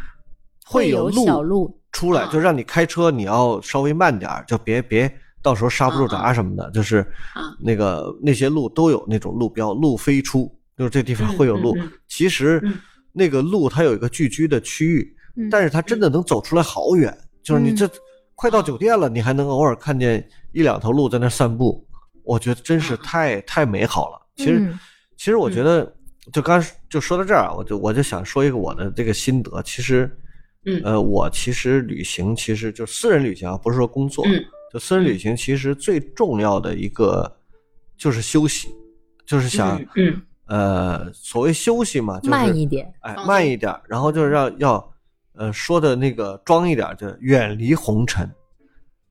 [0.66, 7.00] 会有路小鹿出来，啊就让你开车你要稍微慢点儿，就别别到时候刹不住啊闸什么的，就是
[7.34, 7.54] 啊。
[7.60, 11.76] 那个那些路都有那种路标，路飞出，就是这地方会有路。
[12.08, 12.74] 其实嗯。
[13.12, 17.76] 那个路它有一个聚居的区域，嗯但是它真的能走出来好远，就是你嗯。
[17.76, 17.90] 这
[18.34, 21.86] 快到酒店了，你还能偶尔看见一两头鹿在那散步，
[22.22, 24.20] 我觉得真是太太美好了。
[24.36, 24.78] 其实嗯
[25.16, 25.94] 其实我觉得，
[26.32, 29.62] 就刚就说到这儿啊，我就我就想说一个我的这个心得。
[29.62, 30.10] 其实，
[30.66, 37.32] 嗯呃，我其实旅行其实就私人旅行啊，不是说工作，嗯就私人旅行其实最重要的一个
[37.96, 38.68] 就是休息，
[39.24, 42.92] 就是想、嗯嗯呃，所谓休息嘛，就是慢一点。
[43.00, 44.93] 哎，慢一点，然后就是要要
[45.34, 48.28] 呃说的那个装一点，就远离红尘，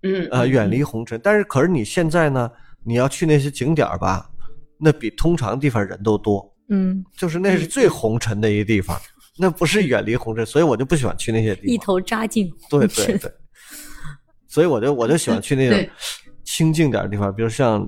[0.03, 1.19] 嗯呃，远离红尘。
[1.23, 2.51] 但是可是你现在呢，
[2.83, 4.29] 你要去那些景点儿吧，
[4.77, 6.49] 那比通常地方人都多。
[6.69, 8.97] 嗯，就是那是最红尘的一个地方，
[9.37, 11.77] 那不是远离红尘，所以我就不喜欢去那些地方一。
[11.77, 13.31] 头扎进对对对，
[14.47, 15.89] 所以我就我就喜欢去那种
[16.43, 17.87] 清静点的地方，比如像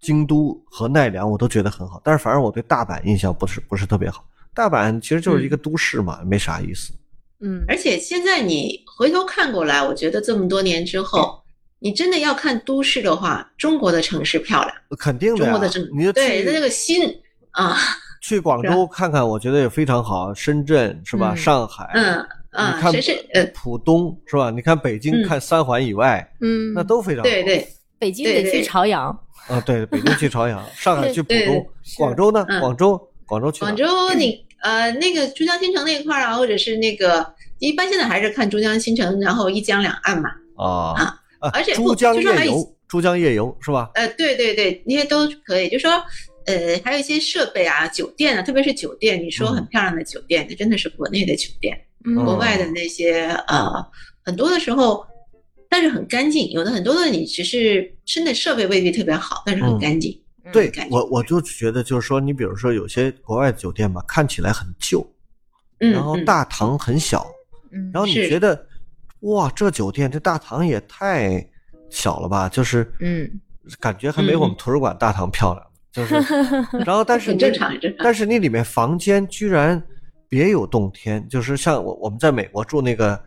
[0.00, 2.00] 京都和奈良，我都觉得很好。
[2.04, 4.28] 但是反正我对大阪印象不是不是特别好。
[4.52, 6.92] 大阪其实就是一个都市嘛，没啥意思。
[7.40, 11.38] 嗯，而且现在你回头看过来，我觉得这么多年之后，
[11.78, 17.14] 你真的要看都市的话，中国的城市漂亮，肯定的呀中国的城，你就对那去个心
[17.50, 17.76] 啊，
[18.22, 20.32] 去广州看看，我觉得也非常好。
[20.32, 21.32] 深圳是吧？
[21.34, 24.50] 嗯上海，嗯你啊，看谁是呃，浦东是吧？
[24.50, 27.22] 你看北京，嗯看三环以外，嗯，那都非常好。
[27.24, 27.68] 对对，
[27.98, 29.08] 北京得去对对朝阳。
[29.46, 31.66] 啊，对，北京去朝阳， 上海去浦对对东，
[31.98, 32.44] 广州呢？
[32.48, 37.26] 嗯广州，广州去哪广州你呃那个珠江新城那一块儿啊，或者是那个
[37.58, 43.90] 一般现在还是看珠江新城，然后一江两岸嘛，啊啊啊而且不珠江就说还有夜游，珠江夜游是吧？
[43.94, 45.68] 呃，对对对，那些都可以。
[45.68, 45.90] 就说，
[46.46, 53.84] 呃，还有一些设备啊，酒店啊，特别是酒店，你说很嗯漂亮的酒店，那真的是国内的酒店，嗯国外的那些呃，
[54.24, 55.04] 很多的时候，
[55.68, 56.50] 但是很干净。
[56.50, 60.18] 有的很多的你只是真的设备未必特别好，但是很嗯干净。
[60.52, 65.06] 对我我就觉得就是说，你比如说有些国外酒店吧，看起来很旧，
[65.80, 67.26] 嗯，然后嗯大堂很小，
[67.72, 68.66] 嗯然后你觉得
[69.20, 71.44] 哇，这酒店这大堂也太
[71.90, 72.48] 小了吧？
[72.48, 73.28] 就是嗯
[73.80, 75.66] 感觉还没我们嗯图书馆大堂漂亮。
[75.92, 76.14] 就是，
[76.84, 79.82] 然后但是你很正常正常但是那里面房间居然
[80.28, 83.18] 别有洞天，就是像我我们在美国住那个，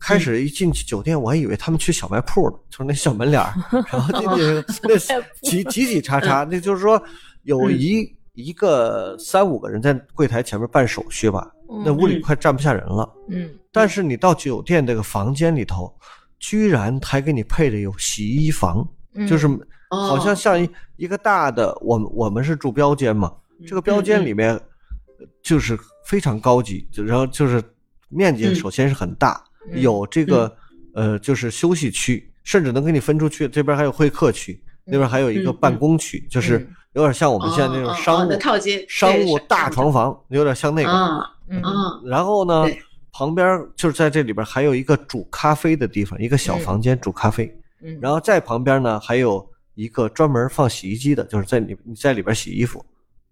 [0.00, 3.52] 开始一进去酒店，我还以为他们去小卖铺了，就是那小门脸儿，
[3.90, 4.96] 然后进去那
[5.42, 7.02] 挤挤挤叉叉，那就是说
[7.42, 11.50] 有一一个三五个人在柜台前面办手续吧，
[11.84, 12.20] 那屋里嗯。
[12.20, 13.10] 快站不下人了。
[13.28, 15.92] 嗯，但是你到酒店这个房间里头，
[16.38, 19.46] 居然还给你配的有洗衣房，嗯就是
[19.90, 20.06] 哦。
[20.06, 23.32] 好像像一一个大的，我们我们是住标间嘛，
[23.66, 27.62] 这个标间里面呃就是非常高级，然后就是
[28.08, 28.54] 面积嗯。
[28.54, 30.56] 首先是很大，嗯有这个
[30.94, 40.90] 呃就是休息区，甚至能给你分出去，这边还有会客区，那边还有一个嗯办公区，就是嗯有点像我们现在那种商务套间商务大床房，有点像那个。
[40.90, 42.66] 啊嗯啊然后呢，
[43.12, 47.54] 旁边就是在这里边还有一个煮咖啡的地方，一个小嗯房间煮咖啡。
[47.82, 52.84] 嗯，然后在旁边呢还有一个专门放洗衣机的，就是在里你在里边洗衣服，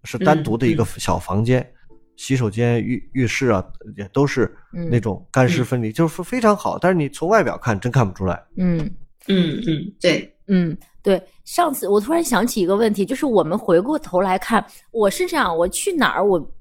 [0.05, 1.69] 是单独的一个嗯小房间，
[2.17, 3.63] 洗手间、浴浴室啊
[3.97, 6.77] 也都是嗯那种干湿分离，就是非常好。
[6.77, 8.41] 但是你从外表看真看不出来。
[8.57, 8.79] 嗯
[9.27, 11.21] 嗯嗯，对，嗯，对。
[11.43, 16.51] 上次我突然想起一个问题，就是我们回过头来看，我是这样，我去哪儿我。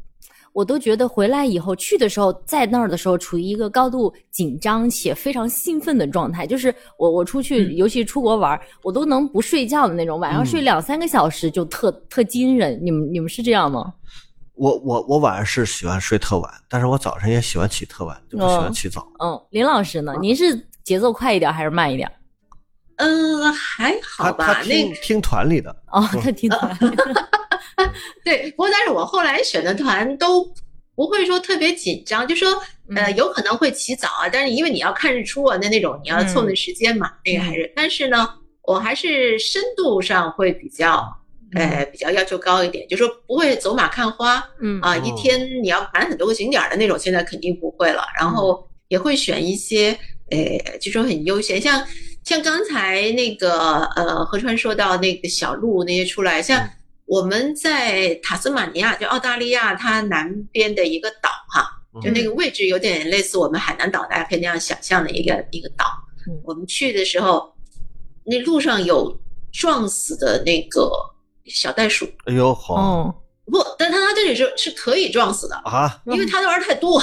[0.53, 6.47] 我都觉得回来以后去的时候，在那儿的时候处于一个高度紧张且非常兴奋的状态。
[6.47, 12.79] 就是我我出去，嗯尤其出国玩，我都能不睡觉的那种，晚上睡嗯两三个小时就特特惊人。
[12.81, 13.93] 你们你们是这样吗？
[14.55, 19.07] 我我我晚上是喜欢睡特晚，但是我早上也喜欢起特晚，就不喜欢哦起早。
[19.19, 20.15] 嗯，林老师呢？
[20.21, 22.11] 您是节奏快一点还是慢一点？
[22.97, 24.59] 嗯，还他他好吧。
[24.59, 26.79] 那听听团里的，哦，他听出来。
[28.25, 30.49] 对，不过但是我后来选的团都
[30.95, 32.49] 不会说特别紧张，就说
[32.95, 38.29] 呃嗯有可能会起早啊，但是因为你要看日出啊，那那种你要凑那时间嘛，那个还是，但是呢，
[38.63, 41.05] 我还是深度上会比较
[41.55, 49.97] 呃比较要求高一点，就说不会走马看花嗯啊，哦一天你要盘很多个景点儿的那种，现在肯定不会了，然后也会选一些
[50.31, 51.85] 呃就说很悠闲，像。
[52.25, 56.71] 像刚才那个呃，何川说到那个小路那些出来，像嗯
[57.05, 61.69] 我们在塔斯马尼亚，就澳大利亚它南边的一个岛哈，
[62.03, 65.85] 就那个位置有点类似我们海南岛，大家可以那样想象的一个一个岛
[66.27, 66.41] 嗯。
[66.45, 67.55] 我们去的时候，
[68.25, 69.15] 那路上有
[69.53, 70.91] 撞死的那个
[71.47, 73.15] 小袋鼠，哎呦好哦，
[73.47, 76.99] 不，但它它这里是是可以撞死的，啊因为它的玩儿太多，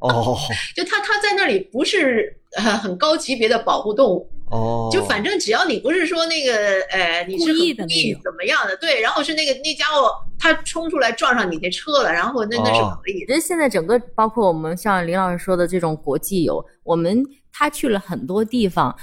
[0.00, 0.36] 哦
[0.76, 4.30] 就它它在那里不是呃很高级别的保护动物。
[4.48, 6.54] 哦，就反正只要你不是说那个，
[6.90, 7.84] 呃，你是故意的
[8.22, 13.40] 怎么样的，对，然后是那个那家伙他冲出来撞上你的车了，然后那那是哦可以的。
[13.40, 18.96] 现在整个包括我们像林老师说的这种国际游，我们他去了很多地方。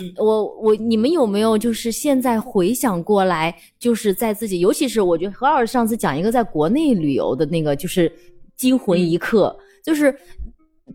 [0.00, 8.12] 嗯我我你们有没有就是现在回想过来，就是在自己，尤其是我觉得何老师上次讲一个在国内旅游的那个，就是
[8.56, 10.14] 惊魂一刻，就是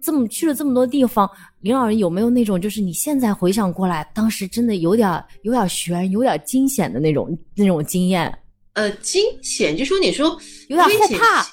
[0.01, 1.29] 这么去了这么多地方，
[1.61, 8.31] 林老师有没有那种就是你现在回想过来，当时真的有点有点悬、有点惊险的那种那种经验，
[8.73, 10.37] 呃，惊险就说你说
[10.67, 11.43] 有点后怕，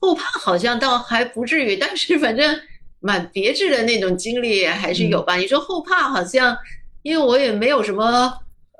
[0.00, 2.56] 后怕好像倒还不至于，但是反正
[3.06, 5.36] 蛮别致的那种经历还是有吧。
[5.36, 6.56] 你说后怕好像，
[7.02, 8.32] 因为我也没有什么，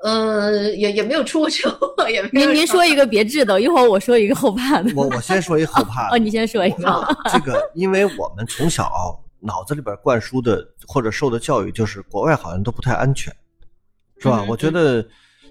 [0.03, 4.91] 呃，也也没有出过车祸，也没有您您说一个别致的，一会儿我说一个后怕的。
[4.93, 7.15] 我我先说一后 怕哦，的，你先说一个。
[7.31, 8.91] 这个，因为我们从小
[9.39, 13.33] 脑子里边灌输的或者受的教育就是国外好像都不太安全，
[14.19, 14.41] 是吧？
[14.43, 15.05] 嗯我觉得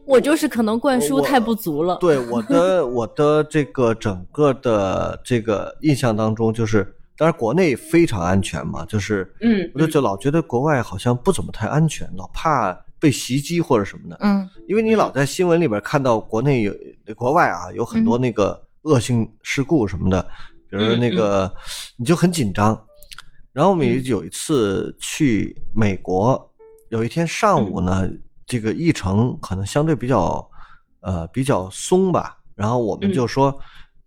[0.05, 1.97] 我就是可能灌输太不足了。
[1.97, 14.17] 对我的我的这个整个的这个印象当中，就是当然国内非常安全嘛，就是嗯我就就老觉得国外好像不怎么太安全，老怕被袭击或者什么的。
[14.21, 14.49] 嗯。
[14.69, 16.75] 因为你老在新闻里边看到国内有
[17.15, 20.23] 国外啊有很多那个恶性事故什么的，
[20.69, 21.53] 比如说那个
[21.97, 22.79] 你就很紧张。
[23.53, 26.53] 然后我们也有一次去美国，
[26.91, 28.07] 有一天上午呢，
[28.45, 30.47] 这个议程可能相对比较
[31.01, 33.59] 呃比较松吧，然后我们就说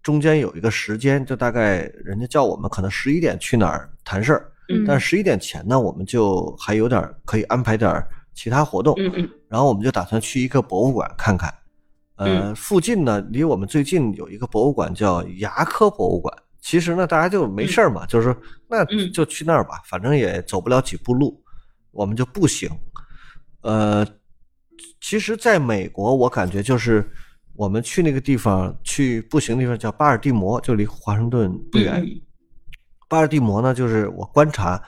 [0.09, 8.95] 中间有一个时间，就大概人家叫我们可能十一点去哪儿谈事儿，嗯但十一点前呢，我们就还有点儿可以安排点儿其他活动。
[8.97, 11.53] 嗯嗯然后我们就打算去一个博物馆看看。
[12.15, 16.35] 呃，附近呢，离我们最近有一个博物馆叫牙科博物馆。
[16.59, 18.35] 其实呢，大家就没事儿嘛，就是说
[18.67, 21.39] 那嗯就去那儿吧，反正也走不了几步路，
[21.91, 22.67] 我们就步行。
[23.61, 24.03] 呃，
[24.99, 27.07] 其实在美国，我感觉就是
[27.59, 32.01] 我们去那个地方，去步行的地方叫巴尔的摩，就离华盛顿不远。
[32.01, 32.21] 嗯
[33.09, 34.81] 巴尔的摩呢，就是我观察，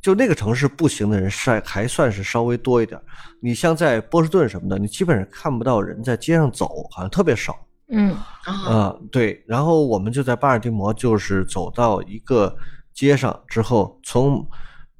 [0.00, 3.04] 就那个城市步行的人是还算是稍微多一点儿。
[3.40, 7.54] 你像在波士顿什么的，你基本上看不到人在街上走，好像特别少。
[7.90, 9.44] 嗯啊啊、对。
[9.46, 12.56] 然后我们就在巴尔的摩，就是走到一个
[12.94, 14.44] 街上之后，从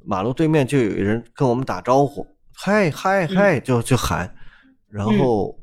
[0.04, 4.32] 马路对面就有人跟我们打招呼，嗨嗨嗨，就就喊。
[4.90, 5.58] 然后，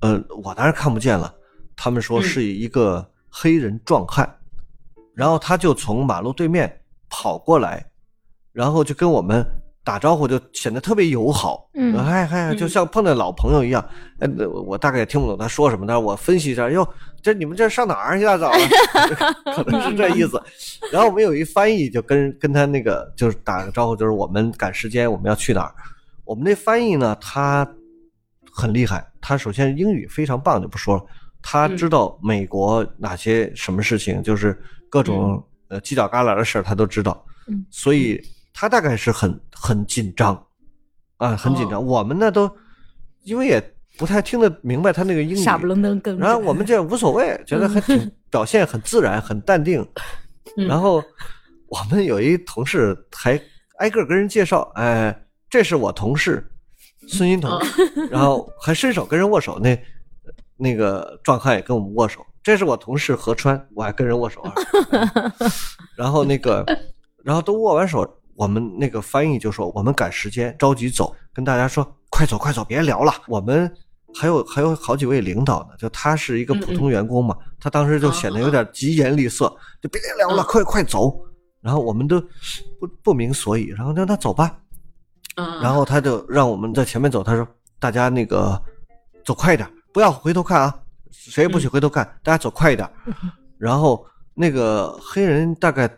[0.00, 1.32] 呃，我当然看不见了。
[1.76, 4.28] 他们说嗯是一个黑人壮汉，
[5.14, 6.80] 然后他就从马路对面
[7.10, 7.84] 跑过来，
[8.52, 9.44] 然后就跟我们
[9.84, 13.86] 打招呼就显得特别友好，嗯嗨嗨，嗯就像碰到老朋友一样。
[14.18, 16.88] 呃，那我我大概也听不懂他说什么，但是我分析一下，哟，
[17.22, 18.58] 这你们这上哪儿一大早啊？
[19.54, 20.42] 可能是这意思。
[20.90, 25.74] 然后我们有一翻译，就跟跟他那个就是打个招呼，就是我们赶时间，我们要去哪儿。
[26.24, 27.68] 我们那翻译呢，他
[28.50, 31.04] 很厉害，他首先英语非常棒，就不说了。
[31.42, 34.56] 他知道美国哪些什么事情，就是
[34.88, 37.26] 各种呃犄角旮旯的事儿，他都知道。
[37.48, 38.22] 嗯，所以
[38.54, 40.40] 他大概是很很紧张
[41.16, 41.84] 啊，很紧张。
[41.84, 42.48] 我们呢都
[43.24, 43.60] 因为也
[43.98, 46.16] 不太听得明白他那个英语，傻不愣登跟。
[46.18, 49.84] 然后我们这无所谓，觉得还挺表现很自然，很淡定。
[50.56, 51.02] 嗯然后
[51.66, 53.40] 我们有一同事还
[53.78, 55.12] 挨个跟人介绍，哎，
[55.50, 56.48] 这是我同事
[57.06, 57.50] 孙欣彤，
[58.10, 59.78] 然后还伸手跟人握手，那
[60.56, 62.24] 那个壮汉也跟我们握手。
[62.42, 64.52] 这是我同事何川，我还跟人握手啊。
[65.96, 66.64] 然后那个，
[67.24, 73.12] 然后都握完手，我们那个翻译就说我们赶时间，着急走，跟大家说快走快走，别聊了。
[73.26, 73.72] 我们
[74.14, 81.18] 还有还有好几位领导呢，就他是一个普通员工嘛，他当时就显得有点疾言厉色，就别聊了，快快走。
[81.60, 82.20] 然后我们都
[82.78, 84.56] 不不明所以，然后让他走吧。
[85.36, 87.46] 嗯，然后他就让我们在前面走，他说
[87.78, 88.60] 大家那个
[89.24, 90.74] 走快一点，不要回头看啊，
[91.10, 92.88] 谁也不许回头看，大家走快一点。
[93.58, 95.90] 然后那个黑人大概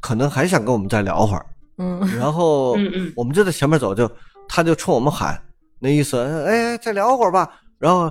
[0.00, 1.46] 可能还想跟我们再聊会儿，
[1.78, 2.00] 嗯。
[2.18, 2.76] 然后
[3.14, 4.10] 我们就在前面走，就
[4.48, 5.40] 他就冲我们喊，
[5.78, 7.60] 那意思，哎，再聊会儿吧。
[7.78, 8.10] 然后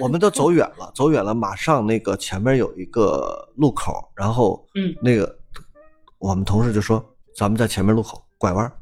[0.00, 4.94] 我们都走远了，走远了，马上那个前面有一个路口，然后嗯。
[5.02, 5.38] 那个
[6.18, 7.04] 我们同事就说，
[7.36, 8.72] 咱们在前面路口拐弯儿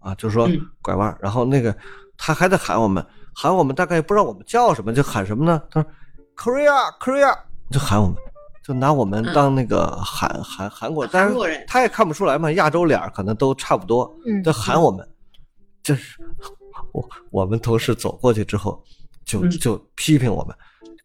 [0.00, 1.16] 啊，就是说嗯拐弯。
[1.20, 1.74] 然后那个
[2.18, 5.62] 他还在喊我们，喊我们大概不知道我们叫什么，就喊什么呢？
[5.70, 5.90] 他说
[6.36, 7.38] Korea Korea，
[7.70, 8.16] 就喊我们。
[8.62, 15.08] 就拿我们当那个韩韩韩国人，但是他也看不出来嘛，亚洲脸可能都差不多，嗯就喊我们，
[15.82, 16.18] 就是
[16.92, 18.80] 我我们同事走过去之后，
[19.24, 20.54] 就嗯就批评我们，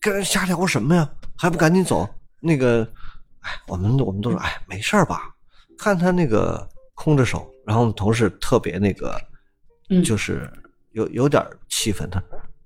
[0.02, 2.08] 跟人瞎聊什么呀，还不赶紧走？
[2.42, 2.88] 那个，
[3.40, 5.34] 哎，我们我们都说，哎，没事儿吧？
[5.78, 9.16] 看他那个空着手，然后我们同事特别那个，
[9.90, 10.04] 嗯。
[10.04, 10.50] 就是
[10.94, 12.22] 有有点气愤，他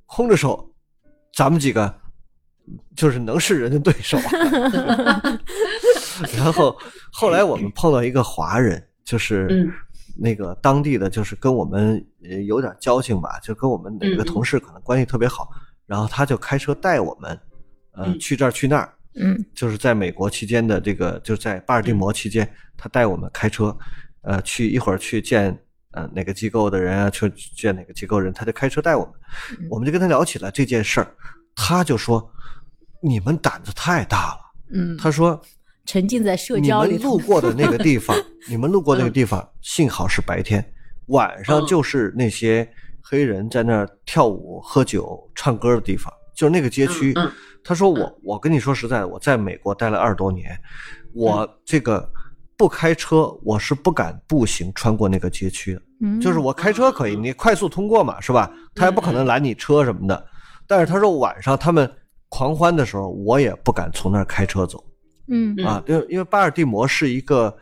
[0.06, 0.66] 空着手，
[1.36, 1.94] 咱们几个
[2.96, 4.18] 就是能是人的对手。
[6.38, 6.78] 然后
[7.12, 9.72] 后来我们碰到一个华人，就是嗯。
[10.22, 15.48] 那个当地的，就是跟我们呃有点交情吧，就跟我们哪个同事可能关系特别好，
[15.86, 17.40] 然后他就开车带我们，
[17.94, 18.20] 呃，嗯。
[18.20, 19.46] 去这儿去那儿，嗯。
[19.56, 23.74] 就是在美国期间的这个，就是在巴尔的摩期间，他带我们开车，
[24.22, 25.58] 呃，去一会儿去见
[25.92, 29.14] 呃哪个机构的人啊，去见哪个机构人，他就开车带我们，
[29.70, 31.16] 我们就跟他聊起了这件事儿，
[31.56, 32.32] 他就说
[33.02, 34.40] 你们胆子太大了，
[34.74, 35.42] 嗯，他说
[35.86, 38.16] 沉浸在社交里你们路过的那个地方，
[38.48, 40.64] 你们路过那个地方，幸好是白天，
[41.08, 42.70] 晚上嗯就是那些
[43.02, 47.14] 黑人在那儿跳舞、喝酒、唱歌的地方，就是那个街区。
[47.64, 50.58] 他说我我跟你说实在的，我在美国待了二十多年，
[51.14, 52.10] 我这个
[52.60, 55.82] 不开车，我是不敢步行穿过那个街区的。
[56.02, 58.52] 嗯就是我开车可以，你快速通过嘛，是吧？
[58.76, 60.26] 他也不可能拦你车什么的。
[60.68, 61.90] 但是他说晚上他们
[62.28, 64.84] 狂欢的时候，我也不敢从那儿开车走。
[65.30, 67.56] 嗯嗯啊，因为因为巴尔的摩是一个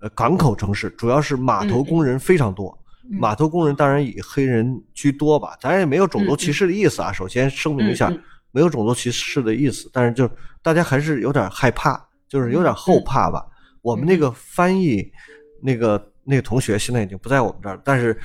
[0.00, 2.68] 呃港口城市，主要是码头工人非常多。
[3.10, 7.10] 嗯码头工人当然以黑人居多吧，咱也没有种族歧视的意思啊。
[7.10, 8.12] 首先声明一下
[8.50, 10.28] 没有种族歧视的意思，但是就
[10.62, 13.42] 大家还是有点害怕，就是有点后怕吧。
[13.84, 15.12] 我们那个翻译
[15.62, 18.18] 那个那个同学现在已经不在我们这儿，但是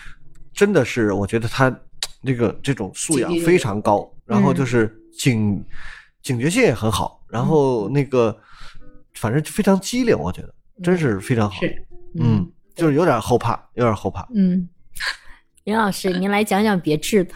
[0.54, 1.70] 真的是我觉得他
[2.22, 5.62] 那个这种素养非常高，然后嗯就是警
[6.24, 8.36] 警觉性也很好，然后那个
[9.16, 11.60] 反正就非常机灵，我觉得真是非常好。
[11.60, 11.86] 是
[12.18, 14.26] 嗯，就是有点后怕，有点后怕。
[14.34, 14.70] 嗯，
[15.66, 17.34] 林老师，您来讲讲别致的，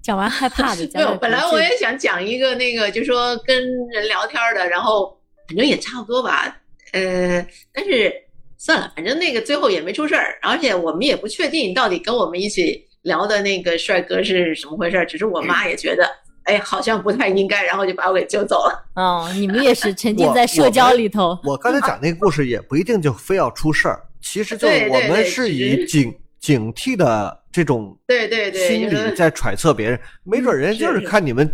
[0.00, 3.56] 讲完害怕的，没有，本来我也想讲一个那个，就说跟
[3.88, 6.56] 人聊天的，然后反正也差不多吧，
[6.94, 8.12] 呃，但是
[8.56, 16.08] 算了，反正那个最后也没出事儿，而且我们也不确定到底跟我们一起聊的那个帅哥是什么回事儿，只是我妈也觉得，
[16.44, 18.86] 哎，好像不太应该，然后就把我给救走了。
[18.96, 21.38] 哦，你们也是沉浸在社交里头。
[21.44, 31.46] 我刚才讲那个故事也不一定就非要出事儿，其实就我们对是以警警惕的这种对对对，心理在揣测别人，没准人就是是看你们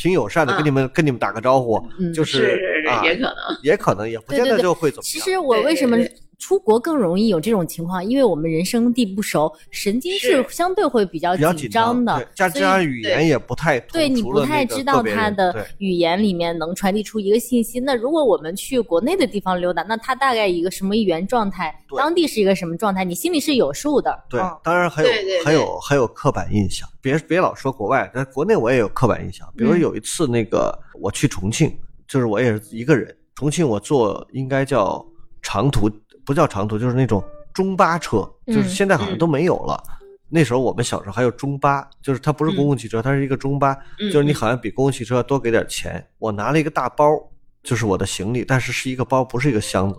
[0.00, 3.34] 挺友善的，嗯跟你们跟你们打个招呼，嗯就是是是啊，，也可能。
[3.62, 5.02] 也可能也不见得就会怎么样。
[5.02, 10.46] 其实我为什么对对出国更容易有这种情况，因为我们人生地不熟，神经是是。
[10.48, 12.16] 相对会比较紧张的。
[12.16, 17.80] 对，，加加上语言也不太对你不太知道他的语言里面能传递出一个信息。
[17.80, 24.16] 那如果我们去国内的地方溜达，那他大概一个什么语言状态，当地是一个什么状态，你心里是有数的。
[24.30, 29.46] 对嗯，当然还有对对还有还有刻板印象，别别老说国外，但国内我也有刻板印象。
[29.56, 31.76] 比如嗯有一次那个我去重庆，
[32.06, 35.04] 就是我也是一个人，重庆我坐应该叫
[35.42, 35.90] 长途，
[36.28, 37.24] 不叫长途，就是那种
[37.54, 38.18] 中巴车，
[38.48, 39.82] 就是嗯现在好像都没有了。
[40.28, 46.06] 那时候我们小时候还有中巴，就是它不是公共汽车，它是一个中巴，嗯就是你好像比公共汽车多给点钱。
[46.18, 47.18] 我拿了一个大包，
[47.62, 49.98] 就是我的行李，但是是一个包，不是一个箱子。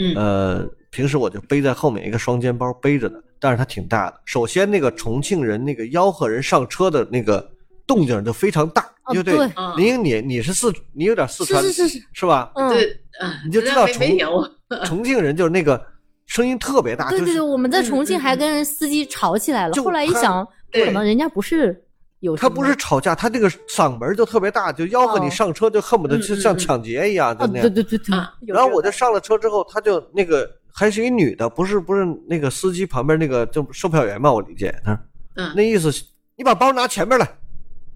[0.00, 4.20] 嗯呃，平时我就背在后面一个双肩包背着的，但是它挺大的。
[4.24, 7.48] 首先，那个重庆人那个吆喝人上车的那个
[7.86, 12.50] 动静就非常大，哦因为对嗯林英你你是四，你有点四川，是是是是吧？
[12.54, 12.84] 嗯，对，
[13.20, 14.06] 嗯，你就知道重，
[14.84, 15.80] 重庆人就是那个
[16.26, 19.74] 声音特别大，对对对，就是我们在重庆还跟人司机吵起来了。
[19.82, 21.84] 后来一想，对可能人家不是
[22.20, 27.74] 有他不是吵架，他这个嗓门就特别大，就吆喝你哦上车，就恨不得嗯就像抢劫一样，哦，就那样。
[27.74, 34.98] 对对对然后我就上了车之后，他就那个还是一女的，不是不是那个司机旁边那个就售票员嘛，我理解他
[35.36, 35.90] 嗯那意思，
[36.36, 37.28] 你把包拿前面来。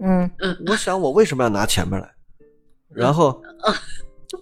[0.01, 2.11] 嗯嗯我想我为什么要拿前面来？
[2.89, 3.41] 然后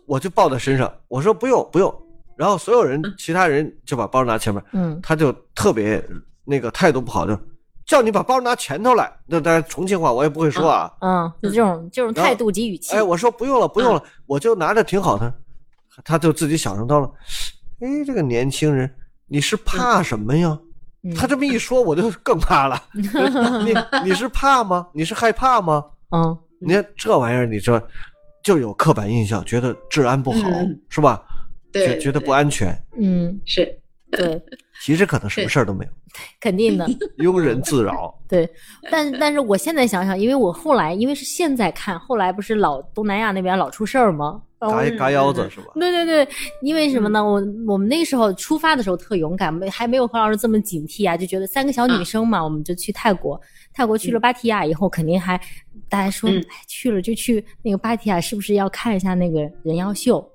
[0.07, 1.95] 我就抱在身上，我说不用不用。
[2.37, 6.05] 然后所有人其他人就把包拿前面，嗯他就特别
[6.45, 7.39] 那个态度不好，就
[7.87, 9.13] 叫你把包拿前头来。
[9.27, 10.93] 那当然重庆话我也不会说啊。
[11.01, 12.95] 嗯，就这种这种态度及语气。
[12.95, 15.33] 哎，我说不用了不用了，我就拿着挺好的。
[16.05, 17.11] 他就自己想象到了，
[17.81, 18.95] 哎，这个年轻人，
[19.27, 20.49] 你是怕什么呀？
[20.51, 20.63] 嗯
[21.15, 22.83] 他这么一说，我就更怕了。
[22.93, 24.87] 你你是怕吗？
[24.93, 25.85] 你是害怕吗？
[26.11, 27.81] 嗯你看这玩意儿，你说
[28.43, 31.23] 就有刻板印象，觉得治安不好，嗯是吧？
[31.73, 32.75] 对觉觉得不安全。
[32.99, 33.79] 嗯，是，
[34.17, 34.41] 对，
[34.83, 35.91] 其实可能什么事儿都没有，
[36.41, 36.87] 肯定的。
[37.19, 38.15] 庸人自扰。
[38.29, 38.49] 对，
[38.91, 44.41] 但但是我现在想想，因为我后来因为是现在看，后来不是老东南亚那边老出事儿吗？
[44.59, 45.67] 嘎嘎腰子是吧？
[45.75, 46.27] 对对对，
[46.63, 47.23] 因为什么呢？
[47.23, 53.39] 我我们那时候出发的时候特勇敢，没还没有何老师这么警惕啊，就觉得三个小女生嘛，我们就去泰国。
[53.75, 55.39] 泰国去了芭提雅以后，肯定还
[55.89, 60.27] 大家说，嗯哎，去了就去那个芭提雅，是不是要看一下那个人妖秀？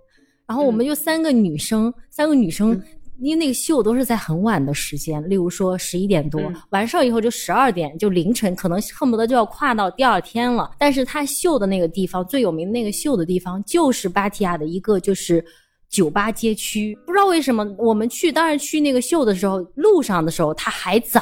[0.45, 2.80] 然后我们就三个女生，三个女生。
[3.22, 10.72] 嗯因为那个秀都是在很晚的时间，例如说十一点多，嗯完事儿以后就十二点，就凌晨，可能恨不得就要跨到第二天了。
[10.80, 15.45] 但是他秀的那个地方最有名的那个秀的地方，就是芭提雅的一个就是
[15.91, 16.97] 酒吧街区。
[17.05, 21.21] 不知道为什么我们去，当然去那个秀的时候，路上的时候它还早，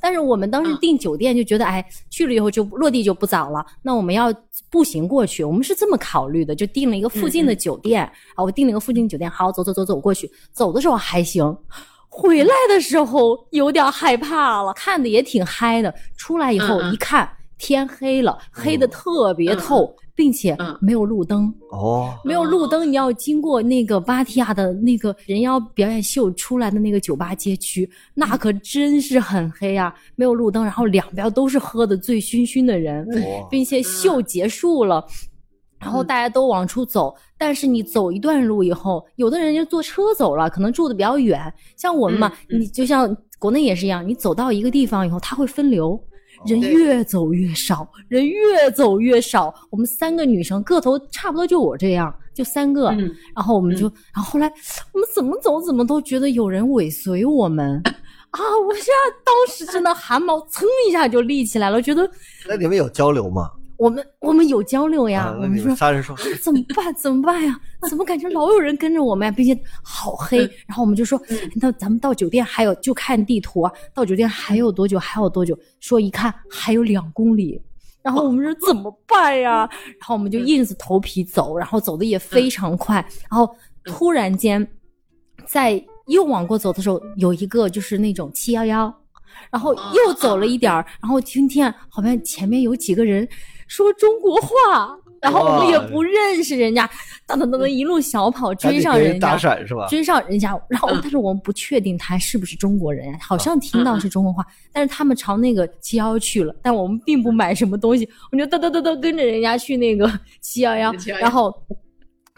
[0.00, 4.32] 但是我们当时嗯订酒店就觉得，哎，去了以后就落地就不早了，那我们要
[4.70, 5.42] 步行过去。
[5.42, 8.04] 我们是这么考虑的，就订了一个附近的酒店。
[8.36, 10.30] 啊，我订了一个附近酒店，好，走走走走过去。
[10.52, 11.56] 走的时候还行。
[12.12, 15.94] 回来的时候有点害怕了，看的也挺嗨的。
[16.16, 21.50] 出来以后一看，天黑了，黑的特别透，并且嗯没有路灯。
[21.70, 29.94] 哦，没有路灯，你要经过那个芭提雅的那个人妖表演秀出来的那个酒吧街区，那可真是很黑啊！
[30.16, 33.08] 没有路灯，然后两边都是喝的醉醺醺的人，
[33.50, 35.02] 并且秀结束了。
[35.78, 41.40] 然后大家都往出走，但是你走一段路以后，有的人就坐车走了，可能住的比较远。
[41.78, 45.98] 像我们嘛，你就像国内也是一样，你走到一个地方以后，它会分流，
[46.46, 49.54] 人越走越少，人越走越少。
[49.70, 52.88] 我们三个女生个头差不多就我这样，就三个。
[52.88, 54.46] 嗯然后我们就，然后后来
[54.92, 57.82] 我们怎么走怎么都觉得有人尾随我们。
[58.30, 58.40] 啊！
[58.68, 62.08] 我现在当时真的汗毛蹭一下就立起来了，觉得
[62.48, 63.50] 那你们有交流吗？
[63.80, 66.92] 我们我们有交流呀，我们说们仨人说，啊怎么办？
[66.94, 67.58] 怎么办呀？
[67.88, 69.32] 怎么感觉老有人跟着我们呀？
[69.34, 70.44] 并且好黑。
[70.44, 71.18] 嗯然后我们就说，
[71.56, 74.98] 那咱们到酒店还有就看地图啊，到酒店还有多久？
[74.98, 75.58] 还有多久？
[75.80, 77.58] 说一看还有两公里。
[78.02, 79.66] 然后我们说怎么办呀？
[79.98, 82.96] 然后我们就硬着头皮走，然后走的也非常快。
[83.30, 83.50] 然后
[83.84, 84.66] 突然间，
[85.46, 88.94] 在又往过走的时候，有一个就是那种七幺幺，
[89.50, 93.26] 然后又走了一点儿，然后听见好像前面有几个人
[93.70, 96.84] 说中国话，然后我们也不认识人家，
[97.28, 99.86] 噔噔噔噔一路小跑追上人家，搭讪是吧？
[99.86, 100.98] 追上人家，然后嗯。
[101.00, 110.10] 但是我们不确定他是不是中国人呀，好像听到是中国话，但是他们朝那个七幺幺去了，但我们并不买什么东西，我们就噔噔噔噔跟着人家去那个
[110.40, 111.54] 七幺幺， 711然后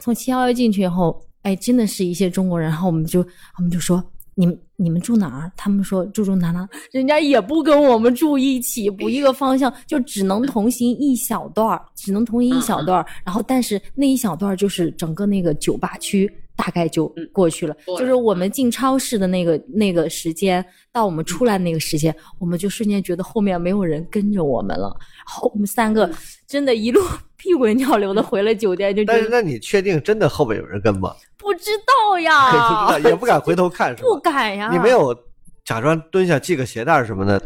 [0.02, 3.20] 从七幺幺进去以后，哎，真的是一些中国人，然后我们就
[3.56, 4.04] 我们就说
[4.34, 5.52] 你们你们住哪儿？
[5.56, 13.06] 他们说住住哪哪，人家也不跟我们住一起，不一个方向，就只能同行一小段儿，只能同行一小段儿。
[13.24, 16.32] 然后，但是那一小段儿就是整个那个酒吧区。
[16.54, 24.94] 大概就过去了，就是我们进超市的那个那个时间，到我们出来那个时间，我们就瞬间觉得后面没有人跟着我们了。
[25.26, 26.08] 然后我们三个
[26.46, 27.00] 真的一路
[27.42, 29.04] 屁滚尿流的回了酒店，就。
[29.04, 31.12] 但是那你确定真的后面有人跟吗？
[31.36, 34.08] 不知道呀， 也不敢回头看，是吧？
[34.08, 34.70] 不敢呀。
[34.72, 35.12] 你没有
[35.64, 37.42] 假装蹲下系个鞋带什么的？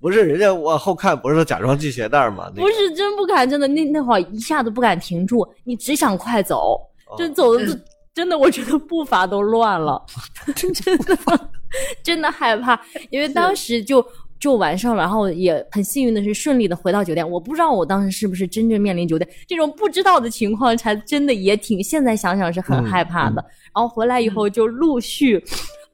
[0.00, 2.48] 不是，人家往后看，不是说假装系鞋带吗？
[2.54, 6.80] 不是，真不敢，真的那那会儿一下子不敢停住，你只想快走，
[7.18, 7.66] 就走的。
[8.14, 10.00] 真的，我觉得步伐都乱了，
[10.54, 11.50] 真的，
[12.02, 12.78] 真的害怕。
[13.08, 14.04] 因为当时就
[14.40, 17.30] 就晚上了，然后也很幸运的是顺利的回到酒店。
[17.30, 23.44] 我不知道我当时是不是真正面临酒店这种不知道的情况，才真的也挺现在想想是很害怕的。
[23.74, 25.40] 然后回来以后就陆续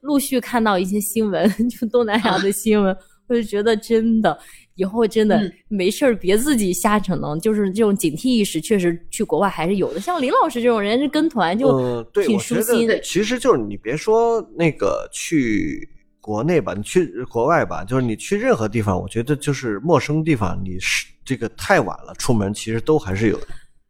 [0.01, 2.95] 陆续看到一些新闻，就东南亚的新闻，
[3.27, 4.39] 我就觉得真的。
[4.75, 9.99] 以后真的没事儿，别自己瞎逞能，就是这种警惕意识，确实去国外还是有的。
[9.99, 12.99] 像林老师这种人，是跟团就挺舒心的。
[12.99, 15.89] 其实就是你别说那个去
[16.27, 23.39] 国内吧，你去国外吧，就是你去任何地方，我觉得就是陌生地方，你是这个太晚了出门，其实都还是有，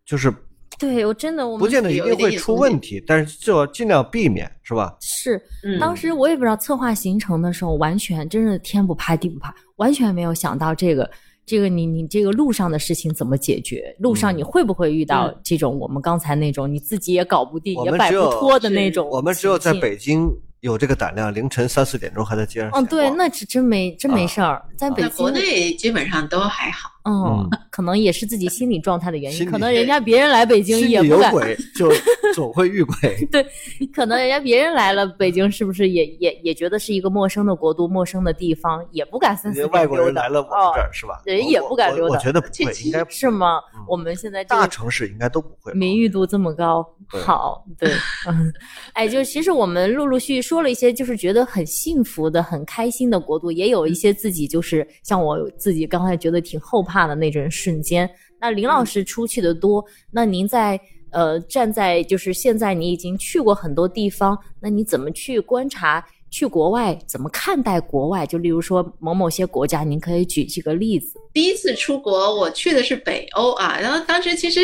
[0.05, 0.31] 就是。
[0.77, 4.95] 对我真的，我不见得一定会出问题，但是就要尽量避免，是吧？
[5.01, 5.41] 是，
[5.79, 11.09] 当时我也不知道策划行程的时候，完全真是天不怕地不怕，完全没有想到这个，
[11.47, 13.95] 这个你你这个路上的事情怎么解决？
[13.97, 19.09] 路上你会不会遇到这种我们刚才那种你自己也搞不定也摆不脱的那种？
[19.09, 20.29] 我们只有在北京。
[20.61, 22.71] 有这个胆量，凌晨三四点钟还在街上。
[22.73, 26.89] 哦，对，那真真没真没事儿，在北京国内基本上都还好。
[27.07, 31.31] 嗯，可能也是自己心理状态的原因，可能人家别人来北京也不敢。
[31.31, 31.89] 有鬼 就
[32.35, 33.25] 总会遇鬼。
[33.31, 33.45] 对，
[33.93, 41.21] 可能人家别人来了北京，是不是也也也觉得是一个陌生的国度、陌生的地方，也不敢三四点外国人来了我们这儿是吧？
[41.23, 42.15] 人也不敢溜达。
[42.15, 43.61] 我觉得不会，应该是吗？
[43.87, 45.73] 我们现在大城市应该都不会。
[45.73, 47.89] 名誉度这么高，好，对，
[48.27, 48.51] 嗯，
[48.93, 57.81] 哎，就其实我们陆陆续续说了一些，就是觉得很幸福的、很开心的国度，也有一些自己就是像我自己刚才觉得挺后怕的那种瞬。
[57.81, 58.09] 间，
[58.41, 60.77] 那林老师出去的多，那您在
[61.11, 68.25] 呃站在就是现在你已经去过很多地方，那你怎么去观察去国外怎么看待国外？
[68.25, 71.19] 就例如说某某些国家，您可以举几个例子。
[71.31, 74.61] 第一次出国，我去的是北欧啊，然后当时其实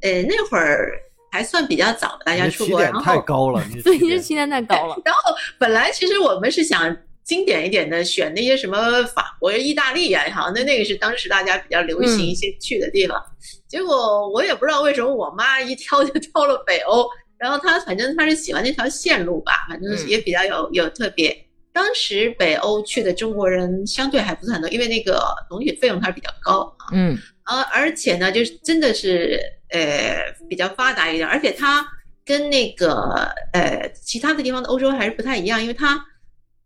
[0.00, 0.92] 呃那会儿
[1.30, 4.96] 还算比较早，大家出国，然后太高了，对，你这起点太高了。
[5.04, 6.96] 然后本来其实我们是想。
[7.24, 13.22] 经典一点的，选那些什么法国、意大利啊，好像那那个是当时大家比较流行一些去的地方。
[13.68, 17.06] 结果我也不知道为什么，我妈一挑就挑了北欧。
[17.38, 21.36] 然后她反正她是喜欢那条线路吧，反正也比较有有特别。
[21.72, 26.90] 当时北欧去的中国人相对还不是很多，因为那个总体费用还是比较高啊。
[26.92, 27.16] 嗯。
[27.44, 30.16] 而而且呢，就是真的是呃
[30.48, 31.86] 比较发达一点，而且它
[32.24, 36.04] 跟那个呃其他的地方的欧洲还是不太一样，因为它。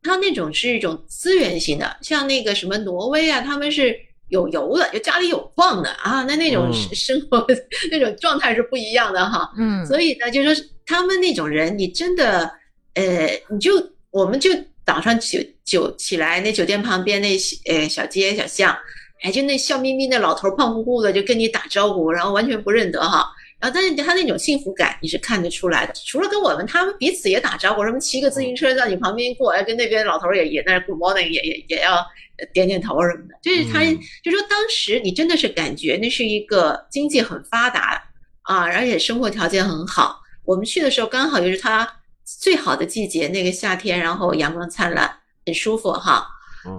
[0.06, 3.98] 它那种是一种资源型的，像那个什么挪威啊，他们是
[4.28, 7.44] 有油的，就家里有矿的啊，那那种 生活
[7.90, 9.50] 那种状态是不一样的哈。
[9.58, 12.48] 嗯，所以呢，就是说他们那种人，你真的，
[12.94, 13.72] 呃，你就
[14.10, 14.50] 我们就
[14.84, 17.36] 早上酒酒起来，那酒店旁边那
[17.66, 18.76] 呃小街小巷，
[19.22, 23.26] 哎，就那笑眯眯的老头胖乎乎的就跟你打招呼，然后完全不认得哈。
[23.70, 25.92] 但是他那种幸福感你是看得出来的。
[26.04, 32.04] 除了跟我们，他们彼此也打招呼，什么骑个自行车在你旁边过，哎，跟那边老头也也那 good morning，也也也要
[32.52, 33.34] 点点头什么的。
[33.42, 33.84] 就是他，
[34.22, 38.02] 就说当时你真的是感觉那是一个经济很发达
[38.42, 40.20] 啊，而且生活条件很好。
[40.44, 41.88] 我们去的时候刚好就是他
[42.24, 45.10] 最好的季节，那个夏天，然后阳光灿烂，
[45.44, 46.26] 很舒服哈。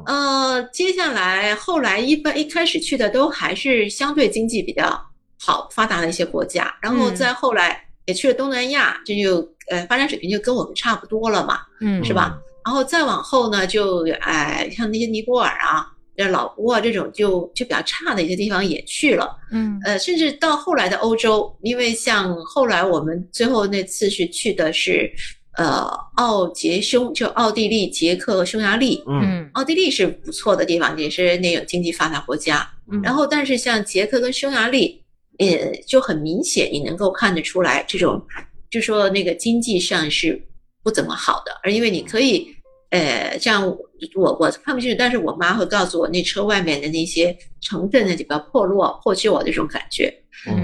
[0.06, 5.04] 呃，接下来后来一般一开始去的都还是相对经济比较。
[5.40, 12.38] 好发达的一些国家，然后再后来也去了东南亚，这就呃发展水平就跟我们差不多了嘛，嗯，是吧？
[12.66, 15.88] 然后再往后呢，就哎像那些尼泊尔啊、
[16.32, 25.10] 老挝啊这种就就比较差的一些地方也去了，嗯，呃，甚至到后来的欧洲，因为像后来我们最后那次是去的是
[25.58, 33.02] 呃奥捷匈，就奥地利、捷克、匈牙利，嗯，奥地利是不错的地方，也是那种经济发达国家，嗯。
[33.02, 35.04] 然后但是像捷克跟匈牙利。
[35.40, 38.22] 呃，就很明显，你能够看得出来，这种
[38.70, 40.42] 就说那个经济上是
[40.84, 41.52] 不怎么好的。
[41.64, 42.48] 而因为你可以，
[42.90, 50.14] 呃，像我我看不清楚，但是我妈会告诉我，那车外面的那些城镇的这个破落破旧啊这种感觉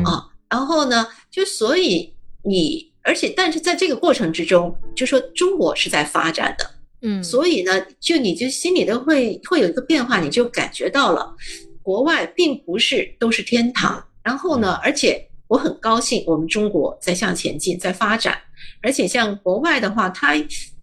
[0.05, 0.30] 啊。
[0.49, 2.13] 然后呢，就所以
[2.43, 6.69] 你，而且但是在这个过程之中，就说中国是在发展的，
[7.01, 11.36] 嗯，所以呢，就你就心里都会会有一个变化，你就感觉到了，
[11.82, 14.03] 国外并不是都是天堂。
[14.24, 18.38] 然后呢，而且我很高兴，我们中国在向前进，在发展。
[18.82, 20.34] 而且像国外的话，它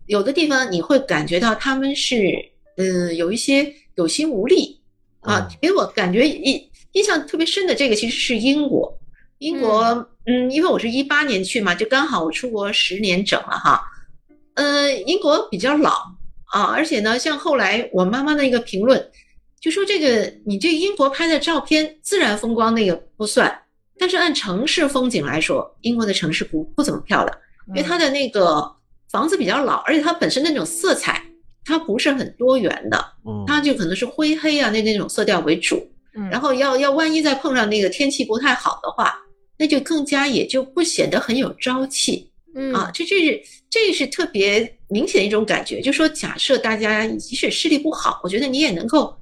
[0.06, 2.32] 有的地方你会感觉到他们是，
[2.76, 4.80] 嗯，有一些有心无力
[5.20, 5.48] 啊。
[5.60, 8.96] 给我感觉印印象特别深的这个其实是英国。
[9.38, 9.82] 英国，
[10.26, 13.80] 嗯，因为我是一八年去嘛，就刚好我出国十年整了哈。
[14.54, 15.90] 呃，英国比较老
[16.52, 19.10] 啊，而且呢，像后来我妈妈的一个评论，
[19.60, 23.54] 就说这个你这英国拍的照片，自然风光那个不算，
[23.98, 27.38] 但是按城市风景来说，英国的城市不不怎么漂亮，
[27.68, 28.64] 因为它的那个
[29.10, 31.22] 房子比较老，而且它本身那种色彩
[31.64, 35.86] 它不是很多元的，嗯，它就可能是灰黑啊那那种色调为主，
[36.16, 39.14] 嗯，然后要要万一再碰上那个天气不太好的话。
[39.62, 45.82] 那就更加也就不显得很有朝气，嗯啊，这这是这是特别明显的一种感觉。
[45.82, 49.14] 就说假设大家即使视力不好，我觉得你也能够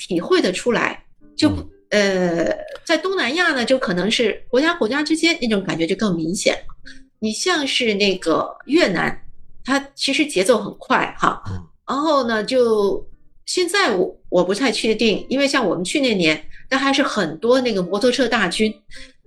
[0.00, 1.04] 体会得出来。
[1.36, 1.48] 就
[1.90, 2.52] 呃，
[2.84, 6.92] 在东南亚呢，就可能是国家国家之间那种感觉就更明显了。
[7.18, 9.24] 你像是那个越南，
[9.64, 11.42] 它其实节奏很快哈，
[11.86, 13.06] 然后呢，就
[13.44, 18.72] 现在我我不太确定，因为像我们去那年，那还是很多那个摩托车大军。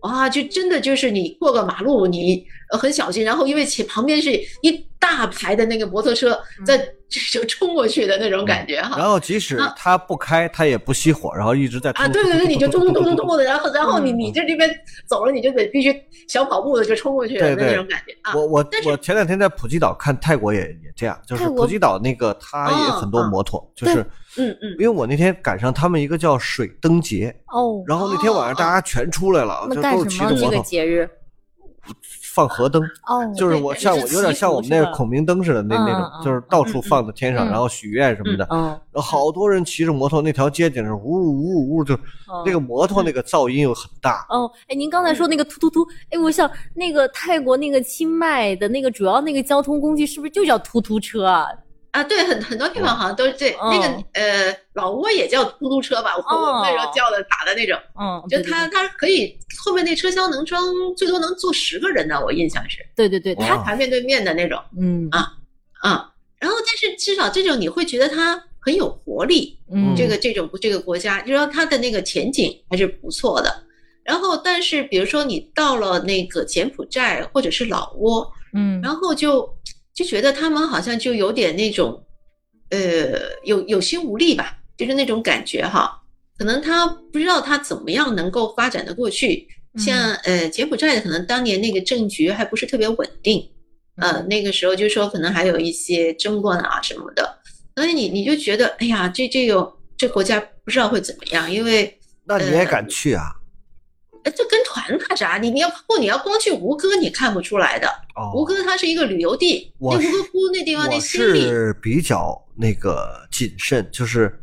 [0.03, 2.45] 哇，就真的就是你过个马路，你
[2.79, 4.31] 很小心，然后因为前旁边是
[4.61, 6.77] 一大排的那个摩托车在
[7.09, 8.97] 就冲过去的那种感觉哈。
[8.97, 14.69] 然后即使他不开，他也不熄火，然后一直在啊，对对对，你就咚咚咚咚咚的，然后然后你你这这边
[15.05, 15.93] 走了，你就得必须
[16.27, 18.33] 小跑步的就冲过去的那种感觉啊。
[18.35, 24.05] 我我我前两天在普吉岛看泰国也也这样，就是普吉岛那个它也很多摩托，就是
[24.37, 30.51] 嗯嗯，因为我那天赶上他们一个叫水灯节哦，然后那天晚上大家全出来了，就都是骑着摩托。
[30.51, 31.09] 这个节日？
[32.33, 38.47] 放河灯哦，就是我像我有点像我们那个孔明灯似的那那种，就是到处放在天上，然后许愿什么的。
[38.49, 41.95] 嗯，然后好多人骑着摩托，那条街简直呜呜呜，就
[42.43, 44.25] 那个摩托那个噪音又很大。
[44.29, 51.45] 哦，哎，您刚才说那个突突突，哎，我想那个泰国那个清迈的那个主要那个交通工具是不是就叫突突车啊？
[51.93, 60.63] 啊，对，很很多地方好像都是这那个呃，老挝也叫出租车吧，我我那时候叫的打的那种，嗯，就它它可以后面那车厢能装
[60.97, 65.07] 最多能坐十个人呢，我印象是，对对对，它排面对面的那种，嗯。
[65.11, 65.33] 啊
[65.83, 73.55] 啊，然后但是至少这种你会觉得它很有活力，嗯，这个这种这个国家，就说它的那个前景还是不错的。
[74.03, 79.47] 然后但是比如说你到了那个柬埔寨或者是老挝，嗯，然后就。
[79.93, 82.03] 就觉得他们好像就有点那种，
[82.69, 85.99] 呃，有有心无力吧，就是那种感觉哈。
[86.37, 89.47] 可能他不知道他怎么样能够发展的过去。
[89.77, 93.43] 像呃柬埔寨的，可能当年那个政局还不是特别稳定，
[93.97, 97.39] 呃，那个时候就说可能还有一些争乱啊什么的。
[97.75, 103.23] 所以你你就觉得，哎呀，这这个这国家不知道会怎么样，因为那你也敢去啊？
[103.25, 103.42] 哎，
[104.31, 105.37] 这跟团怕啥？
[105.37, 107.87] 你你要不你要光去吴哥，你看不出来的。
[108.33, 114.41] 吴哥它是一个旅游地，那吴哥窟那地方那心理是比较那个谨慎，就是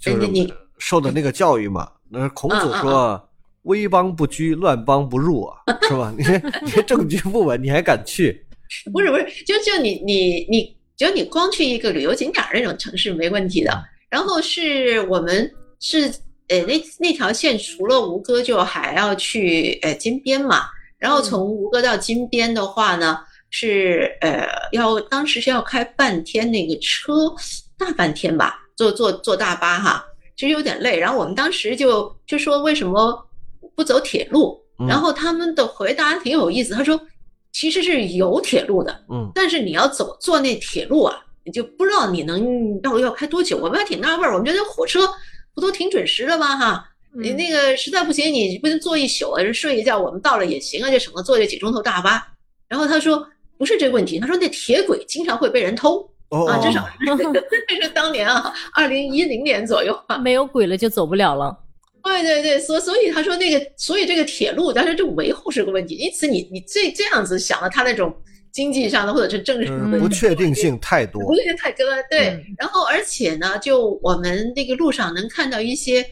[0.00, 1.90] 就是你受的那个教育嘛。
[2.08, 3.28] 那孔子说
[3.62, 6.12] ：“危邦不居，乱邦不入啊， 是吧？
[6.18, 6.24] 你
[6.64, 8.44] 你政局不稳，你还敢去？
[8.92, 13.70] 不是不是，就就你你你，只要你光去一个旅游景点那种城市没问题的。
[14.08, 16.12] 然后是我们是。”
[16.50, 20.64] 呃，那那条线除了吴哥，就还要去呃金边嘛。
[20.98, 27.32] 然后从吴哥到金边的话呢，是呃要当时是要开半天那个车，
[27.78, 30.04] 大半天吧，坐坐坐大巴哈，
[30.36, 30.98] 其实有点累。
[30.98, 33.26] 然后我们当时就就说为什么
[33.74, 34.60] 不走铁路？
[34.88, 37.00] 然后他们的回答挺有意思，他说
[37.52, 43.56] 其实是有铁路的，嗯，但是你要走坐那铁路啊，你就不知道你能要要开多久。
[43.58, 45.08] 我们还挺纳闷儿，我们觉得火车。
[45.60, 46.56] 不都挺准时的吗？
[46.56, 52.26] 哈，你那个实在不行，你不能坐一宿啊，睡一觉，我们到了也行啊，就省得坐这几钟头大巴。
[52.66, 53.26] 然后他说
[53.58, 56.08] 不是这个问题，他说那铁轨经常会被人偷
[56.48, 56.88] 啊，至少
[57.68, 61.54] 这是当年啊，二零一零年左右啊，没有轨了就走不了了。
[62.02, 65.96] 对对对，所所以他说那个，所以这个铁路，但是这维护是个问题。
[65.96, 68.10] 因此你你这这样子想了，他那种
[68.52, 71.86] 经济上的或者是政治不确定性太多，不确定太多。
[72.10, 76.04] 对，然后而且呢，就我们那个路上能看到一些，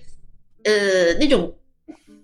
[0.65, 1.53] 呃，那种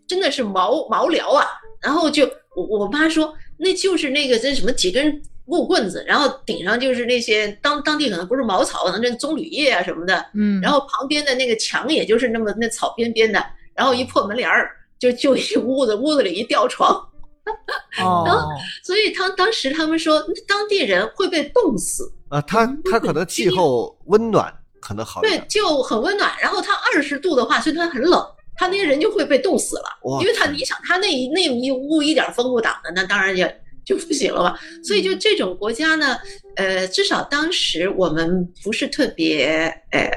[0.07, 1.47] 真的是毛毛聊啊。
[1.81, 10.25] 然后就我我妈说，那就是那个这什么几根木棍子，然后顶上就是那些当当地可能不是茅草，可能这棕榈叶啊什么的。
[10.35, 13.45] 嗯，然后旁边的那个墙也就是那么那草边边的，
[13.75, 17.07] 然后一破门帘儿，就就一屋子屋子里一吊床。
[18.03, 18.49] 哦，
[18.83, 20.19] 所以他当时他们说
[20.49, 25.39] 当地人会被冻死，啊，他他可能气候温暖，可能好对，。
[25.49, 26.33] 就很温暖。
[26.41, 28.25] 然后他二十度的话，所以他很冷，
[28.57, 34.59] 他那些人就会被冻死了，哇因为他你想他那一那一屋一点风不挡的，那当然也就不行了吧。
[34.83, 36.17] 所以就这种国家呢，
[36.57, 40.11] 呃，至少当时我们不是特别呃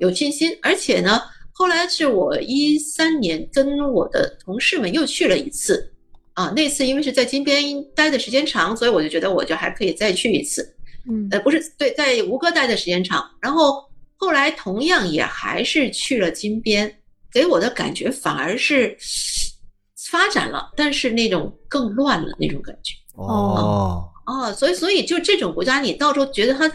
[0.00, 1.22] 有信心，而且呢，
[1.52, 5.92] 后来是我一三年跟我的同事们又去了一次。
[6.34, 7.62] 啊，那次因为是在金边
[7.94, 10.68] 待的时间长，所以我就觉得我就还可以再去一次。
[11.08, 13.84] 嗯呃，不是，对，在吴哥待的时间长，然后
[14.16, 16.92] 后来同样也还是去了金边，
[17.32, 18.96] 给我的感觉反而是
[20.10, 22.94] 发展了，但是那种更乱了那种感觉。
[23.14, 26.70] 哦，哦，所以所以就这种国家，你到时候觉得它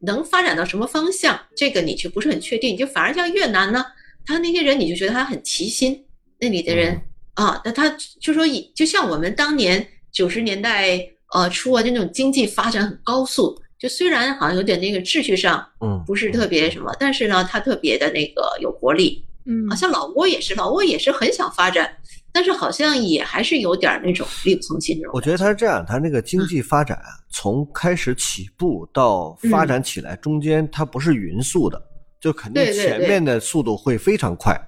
[0.00, 2.76] 能发展到什么方向，这个你就不是很确定。
[2.76, 3.84] 就反而像越南呢，
[4.26, 6.04] 他那些人你就觉得他很齐心，
[6.40, 7.00] 那里的人、
[7.38, 7.88] 啊，那他
[8.20, 10.98] 就说以就像我们当年九十年代
[11.32, 19.24] 呃初啊，就那种经济发展很高速，就虽然好像有点那个秩序上嗯，不是特别什么，但是呢，它特别的那个有活力。
[19.50, 21.88] 嗯好像老挝也是，老挝也是很想发展，
[22.32, 31.80] 但是好像也还是有点那种力不从心那种我觉得它是这样，它那个经济发展啊从开始起步到发展起来，中间它不是匀速的，
[32.20, 34.60] 就肯定前面的速度会非常快。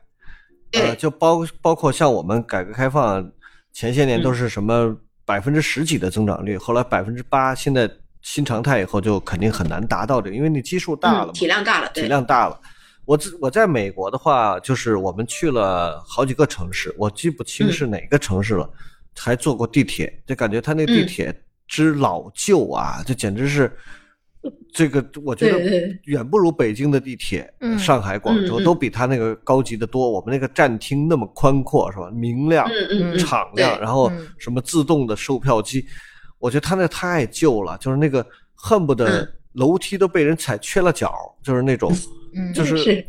[0.72, 3.30] 呃，就包包括像我们改革开放
[3.72, 7.90] 前些年都是什么百分之十几的增长率，后来百分之八，现在
[8.22, 12.60] 新常态以后就肯定很难达到这个，因为你基数大了嘛，嗯体量大了，体，量大了。
[13.06, 17.72] 我自我在美国的话，就是我们去了好几个城市，我记不清嗯。
[17.72, 18.70] 是哪个城市了，
[19.16, 21.06] 还坐过地铁，就感觉他那地嗯。
[21.06, 23.76] 铁之老旧啊，这简直是
[24.72, 25.58] 这个，我觉得
[26.04, 30.10] 远不如北京的地铁，嗯上海、广州都比它那个高级的多。
[30.10, 32.10] 我们那个站厅那么宽阔，是吧？
[32.10, 32.66] 明亮、
[33.18, 35.84] 敞亮，然后嗯什么自动的售票机，
[36.38, 41.12] 我觉得它那太旧了，就是那个恨不得嗯楼梯都被人踩缺了角，
[41.42, 41.92] 就是那种。
[42.32, 43.04] 嗯 就是是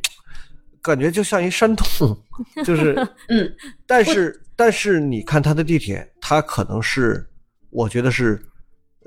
[0.82, 2.18] 感觉就像一山洞，
[2.66, 2.96] 就是，
[3.30, 3.56] 嗯，
[3.86, 7.24] 但是但是你看它的地铁，它可能是
[7.70, 8.42] 我觉得是，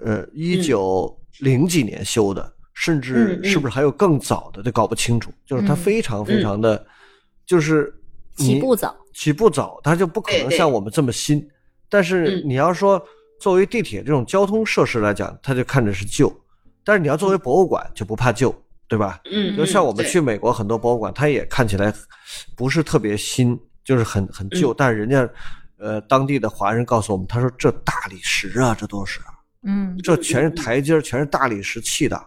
[0.04, 5.32] 呃，一九零几年修的，甚至是不是还有更早的，都搞不清楚。
[5.46, 6.84] 就是它嗯非常非常的，
[7.46, 7.92] 就是
[8.36, 11.46] 你起步早，起步早，它就不可能像我们这么新。
[11.88, 13.00] 但是嗯你要说
[13.38, 16.34] 作为地铁这种交通设施来讲，它就看着是旧，
[16.84, 18.54] 但是你要作为博物馆就不怕旧，
[18.88, 19.20] 对吧？
[19.30, 21.92] 嗯，就像我们去美国很多博物馆，它也看起来
[22.56, 25.28] 不是特别新，就是很很旧，嗯但是人家
[25.78, 29.20] 呃当地的华人告诉我们，他说这大理石啊，这都是，
[29.64, 32.26] 嗯这全是台阶儿，全是大理石砌的，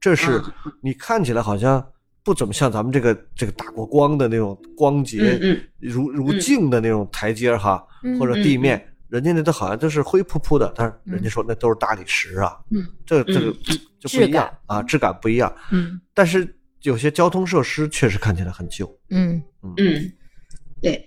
[0.00, 1.84] 这是啊你看起来好像
[2.24, 8.88] 不怎么像咱们这个这个打过光的那种光洁嗯嗯如如嗯镜的那种台阶儿哈，嗯或者地面。
[9.08, 13.52] 人家那都好像都是灰扑扑的，但是人家嗯说那都是大理石啊，嗯，这个这个
[14.00, 15.54] 就不一样啊，质感不一样。
[15.70, 18.90] 嗯但是有些交通设施确实看起来很旧。
[19.10, 20.10] 嗯嗯，
[20.80, 21.04] 对，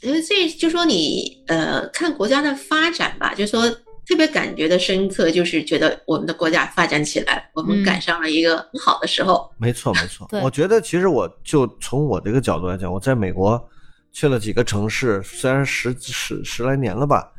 [0.00, 3.64] 因为这就说你呃看国家的发展吧，就说
[4.06, 7.84] 特别感觉的深刻，就是觉得我们的国家发展起来，我们嗯。
[7.84, 9.50] 赶上了一个很好的时候。
[9.58, 10.28] 没错，没错。
[10.44, 13.68] 我觉得其实我就从我这个角度来讲，我在美国
[14.12, 17.32] 去了几个城市，虽然十十十来年了吧，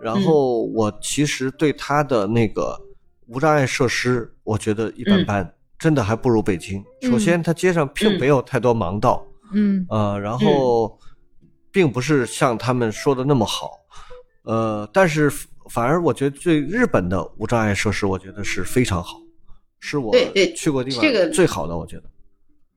[0.00, 2.80] 然后我其实对它的那个
[3.26, 6.84] 无障碍设施，我觉得一般般，真的还不如北京。
[7.02, 8.20] 首先，它街上并嗯。
[8.20, 9.84] 没有太多盲道，嗯。
[9.90, 10.96] 呃，然后
[11.72, 13.72] 并不是像他们说的那么好，
[14.44, 15.32] 呃，但是
[15.70, 19.18] 反而我觉得对日本的无障碍设施，我觉得是非常好，
[19.80, 22.02] 是我对对去过地方这个最好的，我觉得。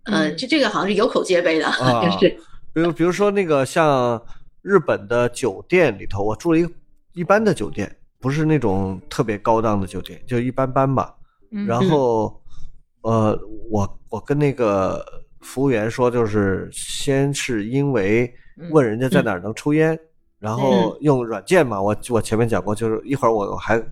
[0.06, 2.30] 呃，嗯这这个好像是有口皆碑的，啊就是
[2.74, 4.22] 比如比如说那个像
[4.62, 6.72] 日本的酒店里头，我住了一个
[7.14, 11.16] 一般的酒店，不是那种特别高档的酒店，就一般般吧。
[11.52, 12.42] 嗯然后，
[13.02, 15.04] 呃，我我跟那个
[15.40, 18.32] 服务员说，就是先是因为
[18.72, 19.98] 问人家在哪儿能抽烟，
[20.46, 23.84] 然后用软件嘛，我我前面讲过，就是一会儿我还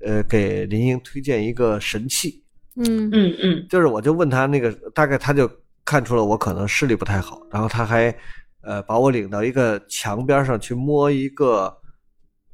[0.00, 2.40] 呃给林英推荐一个神器，
[2.76, 3.10] 嗯。
[3.12, 3.66] 嗯嗯。
[3.68, 5.50] 就是我就问他那个，大概他就
[5.84, 8.14] 看出了我可能视力不太好，然后他还
[8.62, 11.76] 呃把我领到一个墙边上去摸一个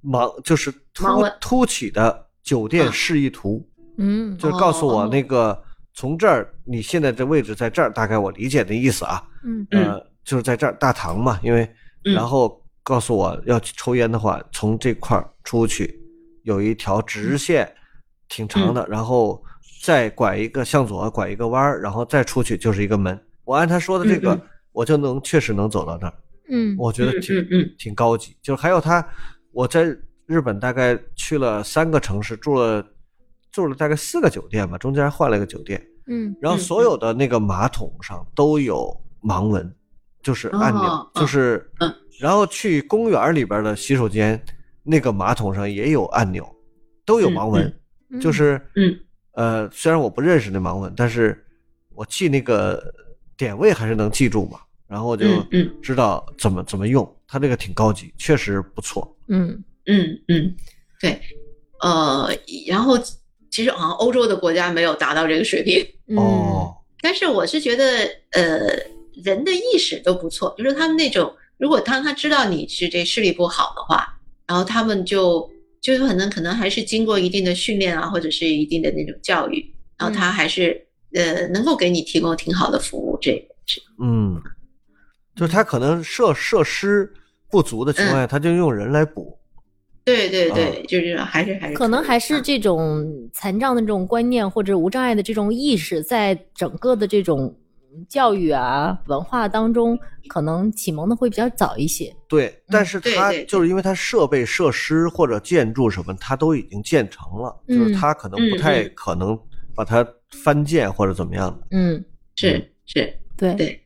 [0.03, 2.91] 盲，就是凸盲文凸起的酒店啊。
[2.91, 3.63] 示意图，
[3.99, 4.35] 嗯。
[4.39, 5.09] 就是告诉我哦。
[5.13, 9.67] 那个从这儿你现在这位置在这儿，大概我理解的意思啊，嗯。
[9.71, 11.69] 嗯，就是在这儿大堂嘛，因为
[12.07, 12.15] 嗯。
[12.15, 16.01] 然后告诉我要去抽烟的话，从这块儿出去
[16.43, 17.72] 有一条直线，
[18.28, 18.74] 挺长嗯。
[18.74, 19.43] 的，然后
[19.83, 23.18] 再拐一个向左拐一个弯儿，然后再出去就是一个门。
[23.45, 24.41] 我按他说的这个，
[24.72, 26.14] 我就能确实能走到那儿，
[26.49, 26.74] 嗯。
[26.78, 28.37] 我觉得挺、挺高级。
[28.43, 29.07] 就是还有他
[29.53, 29.85] 我在
[30.26, 32.85] 日本大概去了三个城市，住了
[33.51, 35.80] 住了大概四个酒店吧，中间还换了一个酒店。
[36.07, 39.72] 嗯然后嗯所有的那个马桶上都有盲文，
[40.22, 41.11] 就是按钮，哦。
[41.14, 44.41] 就是嗯，然后去公园里边的洗手间，
[44.85, 46.49] 那个马桶上也有按钮，
[47.05, 48.97] 都有盲文，嗯就是嗯。
[49.35, 51.43] 呃，虽然我不认识那盲文，但是
[51.95, 52.95] 我记那个
[53.35, 55.27] 点位还是能记住嘛，然后我就
[55.83, 59.16] 知道怎么怎么用，它这个挺高级，确实不错。
[59.29, 59.49] 嗯
[59.87, 60.55] 嗯嗯，
[61.01, 61.18] 对，
[61.81, 62.29] 呃，
[62.68, 62.99] 然后
[63.51, 67.85] 其实好像欧洲的国家没有达到这个水平，嗯哦，但是我是觉得，
[68.33, 68.68] 呃，
[69.25, 75.49] 人的意识都不错，就是他们那种，如果当他知道你是这视力不好的话，然后他们就
[75.81, 79.65] 就有可能可能还是经过一定的训练啊，或者是一定的那种教育，
[79.97, 80.85] 然后他还是、
[81.15, 84.43] 呃能够给你提供挺好的服务，这个是嗯，
[85.37, 87.09] 就是他可能设设施
[87.49, 89.39] 不足的情况下，他就用人来补。
[90.05, 97.57] 对对对，就是还是还是可能还是啊这种残障的这种观念或者无障碍的这种意识，在整个的这种
[98.09, 102.14] 教育啊文化当中，可能启蒙的会比较早一些。
[102.28, 109.38] 对，但是它就是因为它设备设施或者建筑什么，它都已经建成了，就是嗯它可能不太可能
[109.74, 111.66] 把它翻建或者怎么样的。
[111.70, 112.05] 嗯，
[112.36, 113.80] 是是，对对，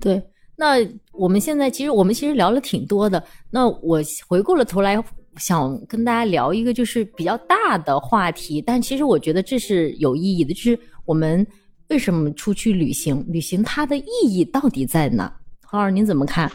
[0.00, 0.22] 对。
[0.56, 0.74] 那
[1.12, 3.22] 我们现在其实我们其实聊了挺多的。
[3.48, 5.00] 那我回过了头来，
[5.36, 11.46] 想跟大家聊一个就是比较大的话题，但其实我觉得这是有意义的，就是我们
[11.88, 13.24] 为什么出去旅行？
[13.28, 15.32] 旅行它的意义到底在哪？
[15.62, 16.50] 何老师您怎么看？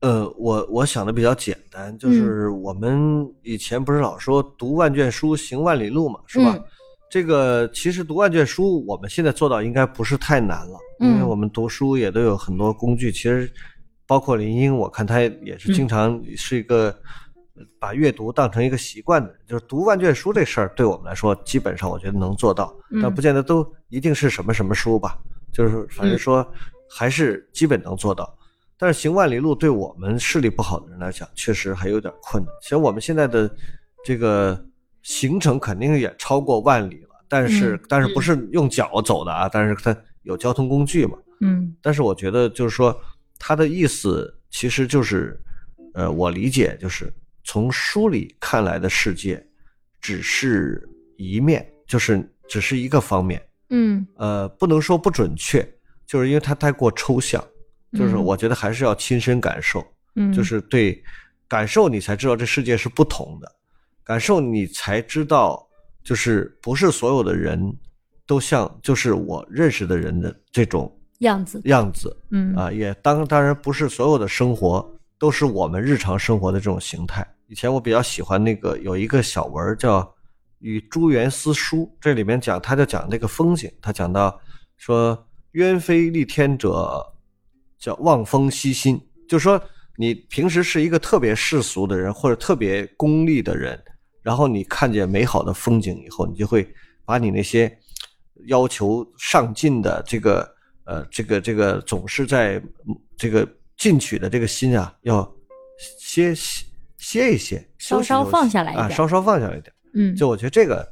[0.00, 6.54] 呃，我我想的比较简单，就是我们以前不是老说读万卷书，行万里路嘛，是吧？
[6.56, 6.64] 嗯
[7.10, 13.10] 这个其实读万卷书，我们现在做到应该不是太难了，因为嗯我们读书也都有很多工具。
[13.10, 13.50] 其实，
[14.06, 16.98] 包括林英，我看他也是经常是一个呃
[17.78, 25.18] 把阅读当成一个习惯的人，就是读万卷书这事儿，对我们来说，基本上我觉得能做到，嗯但不见得都一定是什么什么书吧，
[25.52, 26.46] 就是反正说
[26.90, 28.36] 还是基本能做到。
[28.80, 32.52] 但是行万里路对我们视力不好的人来讲，确实还有点困难。
[32.62, 33.50] 其实我们现在的
[34.04, 34.64] 这个
[35.02, 39.48] 行程肯定也超过万里了，但是、嗯但是不是用脚走的啊？
[39.48, 41.18] 但是它有交通工具嘛。
[41.40, 42.96] 嗯但是我觉得就是说，
[43.38, 45.40] 他的意思其实就是，
[45.94, 47.12] 呃，我理解就是
[47.48, 49.42] 从书里看来的世界，
[50.02, 50.86] 只是
[51.16, 53.42] 一面，就是只是一个方面。
[53.70, 55.66] 嗯呃，不能说不准确，
[56.06, 57.42] 就是因为它太过抽象，
[57.94, 59.82] 就是嗯我觉得还是要亲身感受，
[60.16, 61.02] 嗯，就是对
[61.48, 63.50] 感受你才知道这世界是不同的，
[64.04, 65.66] 感受你才知道，
[66.04, 67.58] 就是不是所有的人
[68.26, 71.62] 都像就是我认识的人的这种样子。
[71.64, 74.86] 样子嗯啊，也当当然不是所有的生活
[75.18, 77.26] 都是我们日常生活的这种形态。
[77.48, 80.00] 以前我比较喜欢那个有一个小文叫
[80.58, 84.38] 《与朱元思书》，这里面讲他就讲那个风景，他讲到
[84.76, 87.02] 说鸢飞戾天者
[87.78, 89.58] 叫望风息心，就说
[89.96, 93.82] 你平时是一个特别世俗的人或者特别功利的人，
[94.22, 96.70] 然后你看见美好的风景以后，你就会
[97.06, 97.78] 把你那些
[98.46, 100.46] 要求上进的这个
[100.84, 102.62] 呃这个这个总是在
[103.16, 105.34] 这个进取的这个心啊，要
[105.98, 106.66] 歇息
[106.98, 109.72] 歇一歇，稍稍放下来一点稍稍放下来一点。
[109.94, 110.86] 嗯，就我觉得这个，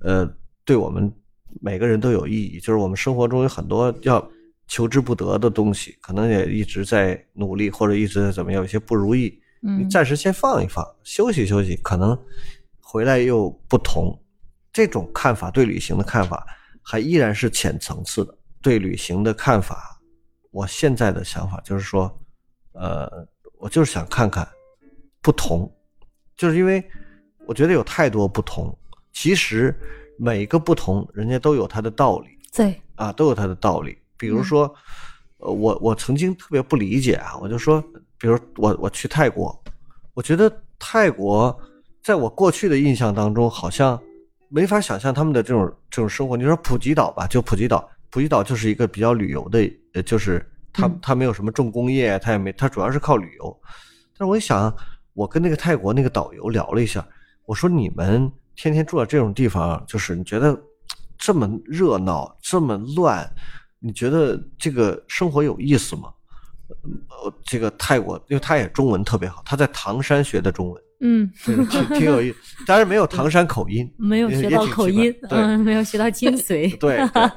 [0.00, 0.26] 呃，
[0.64, 1.12] 对我们
[1.60, 2.58] 每个人都有意义。
[2.58, 4.26] 就是我们生活中有很多要
[4.66, 12.18] 求之不得的东西，可能也一直在努力，或者一直在怎么样，有些不如意，你嗯暂时先放一放，休息休息，可能
[12.80, 14.18] 回来又不同。
[14.72, 16.46] 这种看法对旅行的看法，
[16.82, 18.34] 还依然是浅层次的。
[18.60, 20.00] 对旅行的看法，
[20.50, 22.20] 我现在的想法就是说，
[22.72, 23.08] 呃，
[23.58, 24.46] 我就是想看看
[25.22, 25.70] 不同，
[26.36, 26.82] 就是因为
[27.46, 28.76] 我觉得有太多不同，
[29.12, 29.74] 其实
[30.18, 33.98] 每个不同，人家都有他的道理对，啊，都有他的道理。
[34.16, 34.72] 比如说，
[35.38, 37.80] 呃，我我曾经特别不理解啊，我就说，
[38.18, 39.56] 比如我我去泰国，
[40.14, 41.56] 我觉得泰国
[42.02, 44.00] 在我过去的印象当中，好像
[44.48, 46.36] 没法想象他们的这种这种生活。
[46.36, 53.60] 你说普吉岛吧，就普吉岛，普吉岛就是一个比较旅游的，呃，就是它嗯它没有什么重工业，它也没，它主要是靠旅游。
[54.16, 54.74] 但是我一想，
[55.18, 57.04] 我跟那个泰国那个导游聊了一下，
[57.44, 60.56] 我说你们天天住在这种地方，就是你觉得
[61.18, 63.28] 这么热闹，这么乱，
[63.80, 66.04] 你觉得这个生活有意思吗？
[67.08, 72.64] 呃，这个泰国，因为他也中文特别好，他在唐山学的中文，嗯， 挺挺有意思。
[72.64, 77.30] 当然没有唐山口音，没有学到口音，对嗯，没有学到精髓， 对对。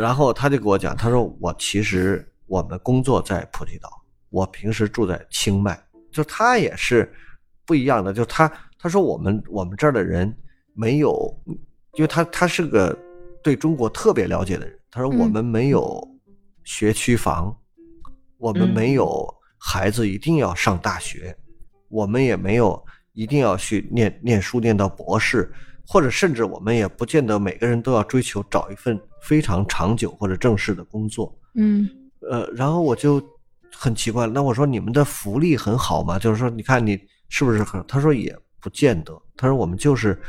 [0.00, 3.88] 然后他就跟我讲，他说我其实我们工作在普吉岛，
[4.30, 5.80] 我平时住在清迈，
[6.14, 7.12] 就他也是
[7.66, 10.34] 不一样的，就他他说我们我们这儿的人
[10.72, 11.36] 没有，
[11.94, 12.96] 因为他他是个
[13.42, 16.00] 对中国特别了解的人，他说我们没有
[16.62, 17.54] 学区房，
[18.38, 19.26] 我们没有
[19.58, 21.36] 孩子一定要上大学，
[21.88, 22.80] 我们也没有
[23.12, 25.52] 一定要去念念书念到博士，
[25.86, 31.36] 或者甚至我们也不见得每个人都要追求找一份非常长久或者正式的工作。
[31.56, 31.88] 嗯
[32.30, 33.20] 呃，然后我就
[33.76, 36.18] 很奇怪，那我说你们的福利很好吗？
[36.18, 36.98] 就是说，你看你
[37.28, 37.84] 是不是很？
[37.86, 39.20] 他说也不见得。
[39.36, 40.20] 他说我们就是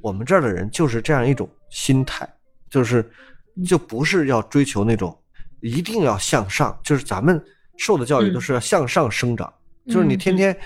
[0.00, 2.28] 我们这儿的人就是这样一种心态，
[2.70, 3.08] 就是
[3.66, 5.16] 就不是要追求那种
[5.60, 7.42] 一定要向上，就是咱们
[7.76, 9.52] 受的教育都是要向上生长，
[9.86, 10.56] 就是你天天。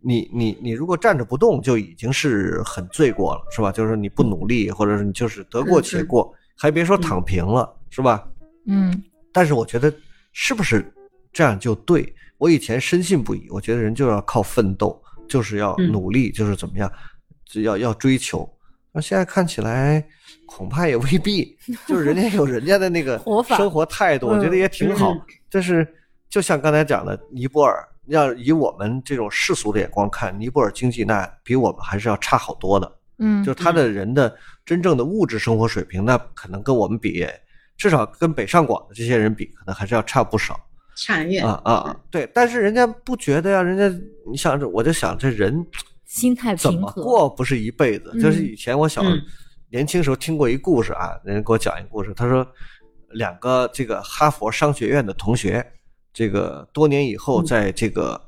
[0.00, 3.72] 你你你如果站着不动就已经是很罪过了，是吧？
[3.72, 8.24] 就是你不努力，或者是你就是得过且过，还别说躺平了，是吧？
[8.66, 9.92] 嗯但是我觉得
[10.32, 10.88] 是不是
[11.32, 12.14] 这样就对？
[12.36, 16.90] 我以前深信不疑，我觉得人就要靠奋斗，就是要嗯努力，就是怎么样，
[17.44, 18.48] 只要要追求。
[18.92, 20.02] 那现在看起来
[20.46, 21.56] 恐怕也未必，
[21.86, 23.18] 就是人家有人家的那个
[23.56, 25.20] 生活态度，我觉得也挺好嗯。
[25.50, 25.86] 但是
[26.30, 32.90] 就像刚才讲的，尼泊尔，要以我们这种世俗的眼光看，尼泊尔经济那比我们还是要差好多的。
[33.20, 34.32] 嗯就是他的人的
[34.64, 37.26] 真正的物质生活水平，那可能跟我们比，
[37.76, 40.58] 至少跟北上广的这些人比，可能还是要差不少
[40.98, 41.96] 差很远啊啊啊！
[42.10, 43.88] 对，但是人家不觉得呀，人家
[44.30, 45.64] 你想着，我就想这人
[46.04, 48.12] 心态怎么，过不是一辈子？
[48.20, 49.20] 就是以前我小嗯
[49.70, 52.46] 年轻时候听过一故事啊，人家给我讲一个故事，他说
[53.10, 55.64] 两个这个哈佛商学院的同学，
[56.12, 58.20] 这个多年以后嗯在这个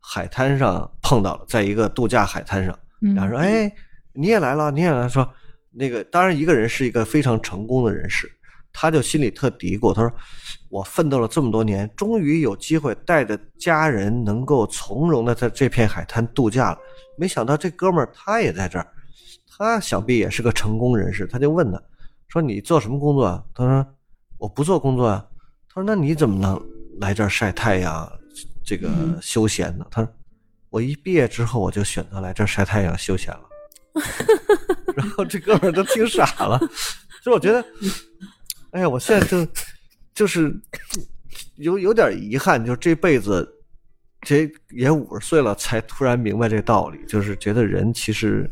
[0.00, 2.76] 海滩上碰到了，在一个度假海滩上。
[3.02, 3.72] 嗯然后说：“哎，
[4.12, 5.28] 你也来了，你也来了。”说
[5.70, 8.30] 那个，当然一个人是一个非常成功的人士，
[8.72, 10.12] 他就心里特嘀咕，他说
[10.70, 16.78] ：“我奋斗了这么多年，终于有机会带着家人能够从容的在这片海滩度假了。
[17.18, 18.86] 没想到这哥们儿他也在这儿，
[19.46, 21.26] 他想必也是个成功人士。
[21.26, 21.80] 他就问他，
[22.28, 23.44] 说你做什么工作啊？
[23.54, 23.86] 他说
[24.38, 25.24] 我不做工作啊。
[25.68, 26.60] 他说那你怎么能
[27.00, 28.10] 来这儿晒太阳，
[28.64, 28.88] 这个
[29.20, 29.86] 休闲呢？
[29.90, 30.10] 他说
[30.70, 33.42] 我一毕业之后我就选择来这儿晒太阳休闲了。
[34.96, 36.58] 然后这哥们儿都听傻了，
[37.22, 37.62] 所以我觉得，
[38.72, 39.46] 哎呀，我现在就
[40.14, 40.54] 就是
[41.56, 43.48] 有有点遗憾，就这辈子
[44.22, 48.50] 这也五十岁了，才突然明白这个道理，就是觉得人其实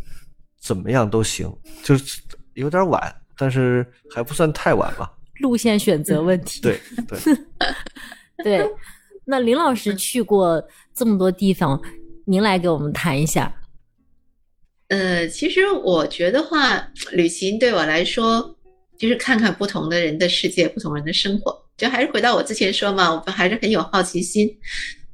[0.61, 1.51] 怎么样都行，
[1.83, 2.21] 就是
[2.55, 5.11] 有点晚，但是还不算太晚吧。
[5.41, 6.61] 路线选择问题。
[6.61, 7.37] 对对，
[8.45, 8.71] 对，
[9.25, 10.63] 那林老师去过
[10.95, 11.81] 这么多地方，
[12.27, 13.55] 您来给我们谈一下。
[14.89, 18.59] 呃，其实我觉得话，旅行对我来说，
[19.01, 21.59] 就是看看不同的人的世界，不同人的生活。
[21.79, 24.55] 就还是回到我之前说嘛，我们还是很有好奇心，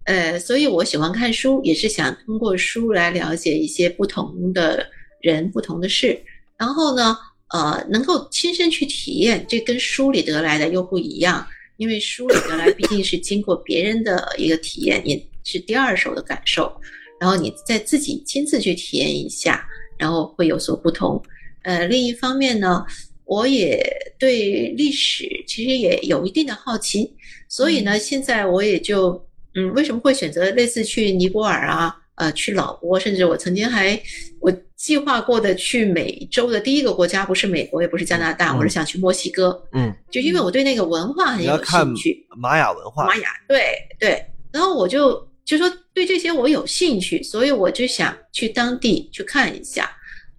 [0.07, 4.84] 呃，所以我喜欢看书，也是想通过书来了解一些不同的
[5.20, 6.20] 人、不同的事。
[6.59, 7.16] 然后呢，
[7.55, 16.76] 呃，能够亲身去体验，这跟书里得来的又不一样，因为书里得来毕竟是经过别人的一个体验，也是第二手的感受。
[17.20, 19.64] 然后你再自己亲自去体验一下，
[19.97, 21.22] 然后会有所不同。
[21.62, 22.84] 呃，另一方面呢，
[23.27, 23.85] 我也
[24.18, 27.12] 对历史其实也有一定的好奇，
[27.49, 29.22] 所以呢，现在我也就
[29.55, 34.01] 嗯，为什么会选择类似去尼泊尔啊，呃，去老挝，甚至我曾经还
[34.41, 42.27] 我计划过的去美洲的第一个国家不是美国，也不是加拿大，嗯我是想去墨西哥，嗯，就因为我对那个文化很有兴趣。
[42.37, 43.61] 玛雅文化，玛雅，对
[43.99, 49.91] 对，然后我就就说对这些我有兴趣，所以我就想去当地去看一下，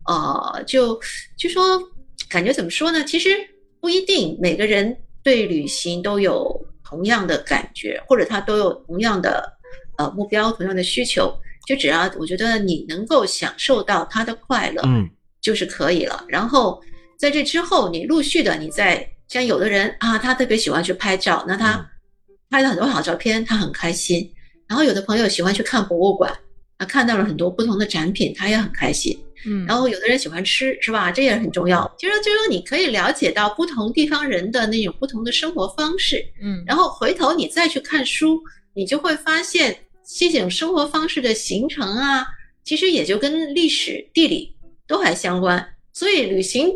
[0.05, 0.97] 呃，就
[1.35, 1.81] 就说
[2.29, 3.03] 感觉怎么说呢？
[3.03, 3.29] 其实
[3.79, 9.51] 不一定每个人对旅行都有同样的感觉，或者他都有同样的
[9.97, 11.33] 呃目标、同样的需求，
[11.67, 15.09] 就只要我觉得你能够享受到他的快乐，嗯
[15.41, 16.25] 就是可以了。
[16.27, 16.81] 然后
[17.17, 21.85] 在这之后，你陆续的你在像有的人啊，他特别喜欢去拍照，那他嗯
[22.49, 24.29] 拍了很多好照片，他很开心。
[24.67, 26.33] 然后有的朋友喜欢去看博物馆，
[26.77, 29.17] 他看到了很多不同的展品，他也很开心。
[29.45, 31.11] 嗯然后有的人喜欢吃，是吧？
[31.11, 31.85] 这也很重要。
[31.97, 38.41] 就是就是说，你可以了解到不同地方人的那种不同的生活方式，嗯然后回头你再去看书，
[38.73, 39.77] 你就会发现
[40.17, 42.25] 这种生活方式的形成啊，
[42.63, 44.55] 其实也就跟历史、地理
[44.87, 45.73] 都还相关。
[45.93, 46.69] 所以旅行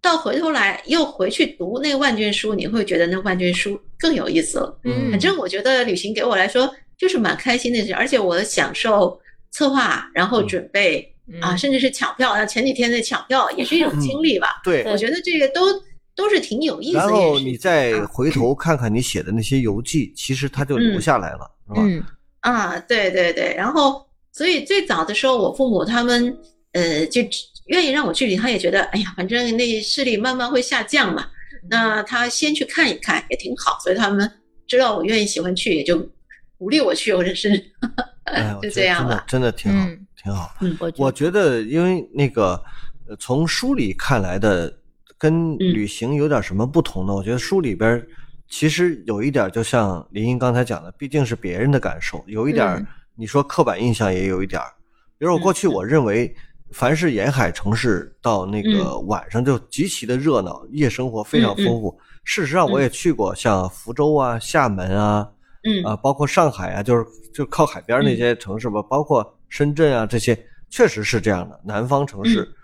[0.00, 4.80] 到回头来又回去读那万卷书，你会觉得那万卷书更有意思了。
[4.84, 12.34] 嗯反正我觉得旅行给我来说就是蛮开心的事，而且我享受策划，然后准备、啊，甚至是抢票。
[12.34, 14.60] 那前几天的抢票也是一种经历吧。
[14.64, 14.82] 对。
[14.84, 15.66] 我觉得这个都
[16.14, 17.08] 都是挺有意思的然。
[17.10, 21.82] 后你再回头看看你写的那些游记，其实它就留下来了，是吧？
[21.82, 22.04] 嗯
[22.40, 26.36] 啊，对对对，然后所以最早的时候，我父母他们
[26.72, 27.20] 呃就
[27.66, 31.26] 愿意让我去，他也觉得哎呀，反正那视力慢慢会下降嘛，
[31.68, 34.30] 那他先去看一看也挺好，所以他们
[34.66, 35.98] 知道我愿意喜欢去，也就
[36.56, 37.50] 鼓励我去，或者是
[38.62, 39.24] 就这样吧。
[39.26, 40.54] 真的挺好，嗯挺好。
[40.80, 42.62] 我觉我觉得，因为那个，
[43.08, 44.72] 呃从书里看来的，
[45.16, 47.14] 跟嗯旅行有点什么不同呢？
[47.14, 48.06] 我觉得书里边
[48.48, 54.60] 其实有一点，就像林英刚才讲的，毕竟是别人的感受，有一点你说刻板印象也有一点。
[55.18, 56.34] 比如我过去嗯我认为，
[56.70, 61.98] 凡是沿海城市到那个晚上就极其的热闹，夜生活非常嗯嗯丰富。
[62.24, 65.28] 事实上，我也去过像福州啊、厦门啊，
[65.64, 67.04] 嗯啊，包括上海啊，就是
[67.34, 70.38] 就靠海边那些城市吧，包括深圳啊这些，
[70.70, 71.60] 确实是这样的。
[71.64, 72.54] 南方城市，嗯。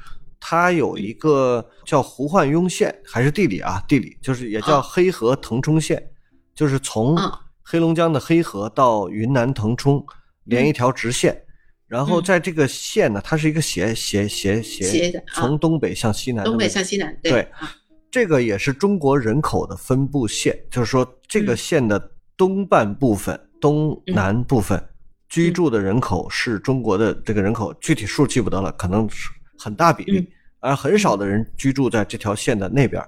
[0.46, 6.06] 它有一个叫胡焕庸县，还是地理啊，地理就是也叫啊黑河腾冲县，
[6.54, 10.04] 就是从啊黑龙江的黑河到云南腾冲
[10.44, 11.40] 连一条直线。
[11.86, 12.24] 然后嗯。
[12.24, 15.24] 在这个县呢，它是一个斜斜斜斜斜的，啊。
[15.34, 17.70] 从东北向西南的东北向西南，对啊。
[18.10, 21.56] 这个也是中国人口的分布线，就是说这个嗯。
[21.56, 24.82] 县的东半部分、东南部分
[25.28, 30.26] 居住的人口是中国的这个人口，具体数记不得了，可能是很大比例嗯，
[30.60, 33.02] 而很少的人居住在这条线的那边，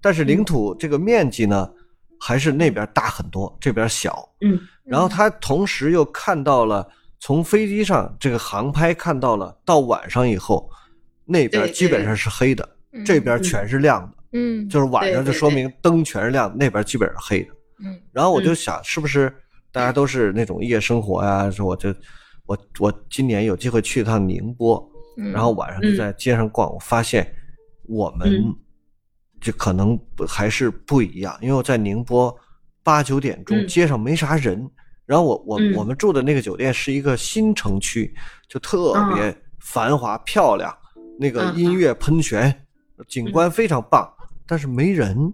[0.00, 1.68] 但是领土这个面积呢，
[2.20, 4.28] 还是那边大很多，这边小。
[4.40, 4.60] 嗯。
[4.84, 6.86] 然后他同时又看到了
[7.20, 10.68] 从飞机上这个航拍看到了，到晚上以后，
[11.24, 14.16] 那边基本上是黑的，嗯这边全是亮的。
[14.34, 17.50] 嗯就是晚上就说明灯全是亮的，那边基本上黑的。
[17.84, 18.00] 嗯。
[18.12, 19.34] 然后我就想，是不是
[19.72, 21.50] 大家都是那种夜生活呀？
[21.50, 21.92] 说我就
[22.46, 27.26] 我我今年有机会去一趟宁波，嗯然后晚上就在街上逛，我发现
[27.88, 28.54] 我们嗯
[29.40, 29.98] 就可能
[30.28, 32.32] 还是不一样，因为我在宁波
[32.82, 34.70] 八九点钟嗯街上没啥人，
[35.06, 38.14] 然后我我嗯我们住的那个酒店是一个新城区，
[38.48, 40.76] 就特别繁华漂亮，
[41.18, 42.54] 那个嗯音乐喷泉，
[43.08, 44.06] 景观非常棒，
[44.46, 45.32] 但是没人。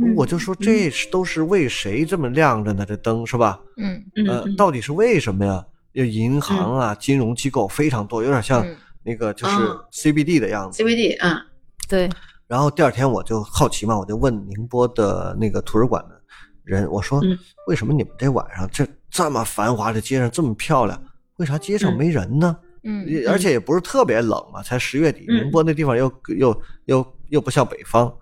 [0.00, 2.84] 嗯我就说这是都是为谁这么亮着呢？
[2.86, 3.60] 这灯是吧？
[3.76, 5.64] 嗯呃，嗯嗯到底是为什么呀？
[5.92, 10.82] 有银行啊，金融机构非常多，有点像嗯那个就是啊 CBD 的样子。
[10.82, 11.40] CBD 啊，
[11.88, 12.08] 对
[12.46, 16.20] 然后第二天我就好奇嘛，我就问宁波的那个图书馆的
[16.64, 17.36] 人，我说嗯
[17.66, 21.02] 为什么你们这晚上这这么繁华的街上这么漂亮，
[21.38, 22.56] 为啥街上嗯没人呢？
[22.84, 28.12] 嗯也而且也不是特别冷嘛，才十月底，嗯宁波那地方又又又又不像北方，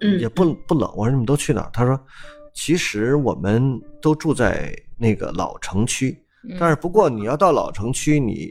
[0.00, 0.90] 嗯也不不冷。
[0.96, 1.70] 我说你们都去哪儿？
[1.72, 1.98] 他说，
[2.54, 6.16] 其实我们都住在那个老城区，
[6.48, 8.50] 嗯但是不过你要到老城区，你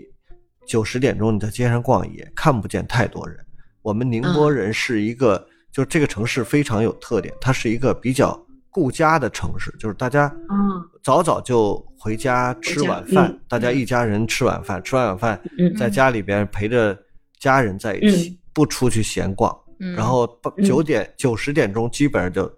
[0.68, 3.38] 九十点钟你在街上逛也看不见太多人。
[3.82, 8.40] 我们宁波人是一个，就是这个城市非常有特点，它是一个比较
[8.70, 10.58] 顾家的城市，就是大家嗯
[11.02, 16.98] 早早就回家吃晚饭，嗯大家一家人吃晚饭，吃完晚饭嗯在家里边陪着
[17.40, 19.58] 家人在一起，不出去闲逛。
[19.80, 20.28] 嗯然后
[20.64, 22.52] 九点九十点钟基本上就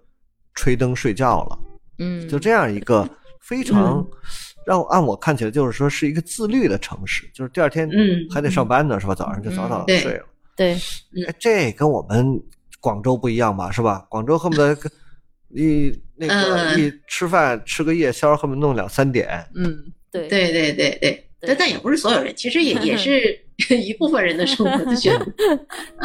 [0.54, 1.58] 吹灯睡觉了，
[1.98, 3.08] 嗯就这样一个
[3.40, 4.06] 非常嗯
[4.66, 9.14] 让我按我看起来就是说是一个自律的城市，就是第二天嗯还得上班呢，是吧？
[9.14, 10.24] 早上就早早睡了。
[10.54, 10.74] 对
[11.26, 12.40] 哎，这跟我们
[12.80, 13.70] 广州不一样吧？
[13.70, 14.06] 是吧？
[14.08, 14.76] 广州恨不得
[15.54, 19.44] 一那个嗯一吃饭吃个夜宵，恨不得弄两三点。
[19.54, 21.10] 嗯对对对对对，
[21.40, 23.38] 对但但也不是所有人，其实也也是
[23.70, 25.26] 一部分人的生活的选择。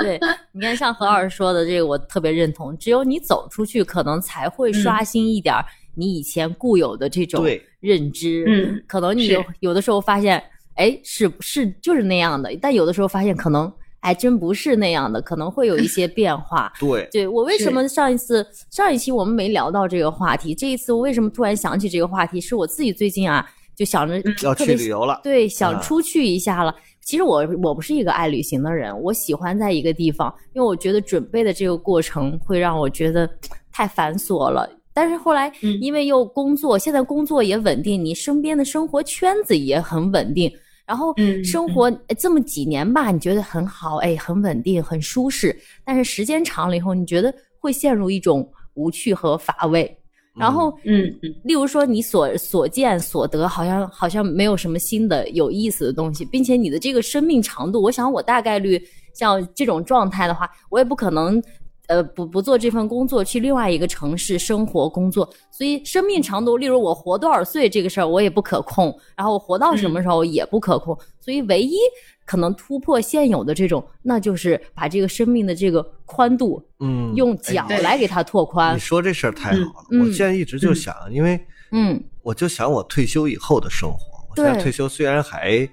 [0.02, 0.20] 对，
[0.52, 2.78] 你看像何老师说的这个，我特别认同。
[2.78, 7.45] 只有你走出去，可能才会刷新一点儿你以前固有的这种
[7.80, 8.45] 认知。
[8.48, 10.43] 嗯可能你有有的时候发现，
[10.76, 16.72] 哎，是是就是那样的，但有的时候发现可能还真不是那样的，可能会有一些变化。
[16.80, 22.39] 对，对我为什么上一次上一期我们没聊到这个话题，这一次我为什么突然想起这个话题？
[22.39, 23.43] 是我自己最近啊
[23.78, 25.21] 就想着要去旅游了。
[25.23, 26.75] 对，想啊出去一下了。
[27.05, 33.30] 其实我我不是一个爱旅行的人，我喜欢在一个地方，因为我觉得准备的这个过程会让我觉得
[33.72, 34.68] 太繁琐了。
[34.93, 40.52] 但是后来嗯因为又工作，现在工作也稳定，你身边的生活圈子也很稳定，
[40.88, 45.56] 然后嗯生活哎这么几年吧，你觉得很好，哎，很稳定，很舒适。
[45.85, 49.97] 但是时间长了以后，你觉得会陷入一种无趣和乏味。
[50.38, 58.81] 然后，嗯嗯例如说你所所见所得，好像好像没有什么新的有意思的东西，并且你的这个生命长度，我想我大概率
[59.14, 61.41] 像这种状态的话，我也不可能。
[61.88, 71.77] 呃，不不做这份工作，去另外一个城市生活工作，所以生命长度，例如我活多少岁这个事儿，我也不可控，然后我活到什么时候也不可控，所以唯一
[72.26, 78.80] 可能突破现有的这种，那就是把这个生命的这个宽度，嗯，用哎脚来给它拓宽你。
[78.80, 81.39] 说这事儿太好了，嗯我现在一直就想，因为
[81.72, 82.03] 嗯。
[82.27, 83.97] 我就想我退休以后的生活。
[84.30, 85.65] 我现在退休虽然还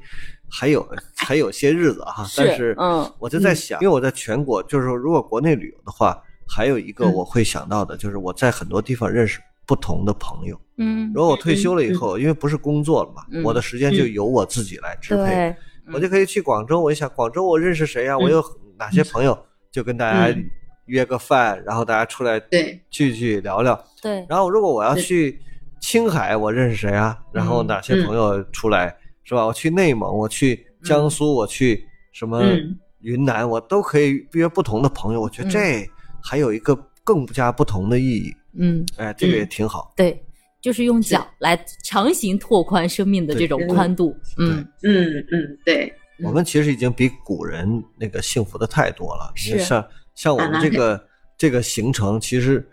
[0.57, 0.87] 还有
[1.17, 10.61] 还有些日子哈，但是嗯我就在想，因为我在全国，就是说如果国内旅游的话，还有一个嗯我会想到的，就是我在很多地方认识不同的朋友。
[10.79, 11.11] 嗯。
[11.15, 15.57] 如果我退休了以后，因为不是工作了嘛，嗯我的时间就由我自己来支配，对，
[15.93, 16.81] 我就可以去广州。
[16.81, 18.21] 我一想，广州我认识谁呀、嗯。
[18.23, 18.45] 我有
[18.79, 19.37] 哪些朋友，
[19.73, 20.49] 就跟大家嗯。
[20.87, 23.83] 约个饭，然后大家出来对聚聚聊聊。
[24.03, 25.41] 对，然后如果我要去
[25.81, 27.19] 青海，我认识谁啊？
[27.33, 28.95] 然后嗯哪些朋友出来、
[29.35, 29.45] 是吧？
[29.47, 35.21] 我去内蒙，我去江苏，我去什么嗯云南，我都可以约不同的朋友。
[35.21, 35.91] 我觉得嗯这
[36.23, 38.33] 还有一个更加不同的意义。
[38.57, 39.93] 嗯，哎，这个也嗯挺好。
[39.97, 40.25] 对，
[40.63, 44.17] 就是用脚来强行拓宽生命的这种宽度。
[44.39, 45.93] 嗯，嗯嗯对，
[46.23, 49.33] 我们其实已经比古人那个幸福的太多了。
[49.35, 49.85] 你是像
[50.15, 51.05] 像我们这个
[51.37, 52.65] 这个行程，其实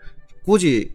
[0.44, 0.92] 估计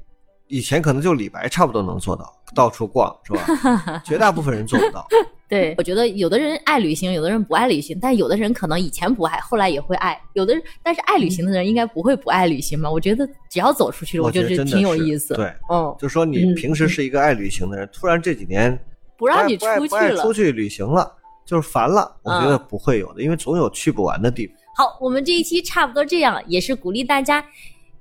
[0.48, 4.02] 以前可能就李白差不多能做到，到处逛是吧？
[4.06, 5.06] 绝大部分人做不到。
[5.50, 10.20] 对，我觉得有的人爱旅行，有的人不爱旅行，但有的人可能以前不爱，后来也会爱。
[10.34, 12.92] 有的人，但是爱旅行的人应该不会不爱旅行吧？
[12.92, 15.36] 我觉得只要走出去，我觉得挺有意思。
[15.36, 18.78] 对，嗯，就说你嗯平时是一个爱旅行的人，突然这几年
[19.16, 20.34] 不让你出去了出。
[20.34, 21.10] 去旅行了，
[21.46, 22.14] 就是烦了。
[22.24, 24.56] 我觉得嗯不会有的，因为总有去不完的地方。
[24.76, 27.44] 好，我们这一期差不多这样，也是鼓励大家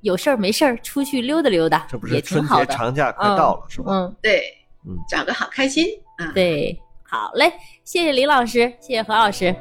[0.00, 2.64] 有事儿没事儿出去溜达溜达，这不也是春节挺好。
[2.64, 3.92] 长假快到了是吧？
[3.92, 4.42] 嗯，对，
[4.84, 5.86] 嗯找个好开心
[6.18, 6.32] 啊。
[6.34, 6.78] 对，
[7.08, 7.52] 好嘞，
[7.84, 9.54] 谢谢李老师，谢谢何老师。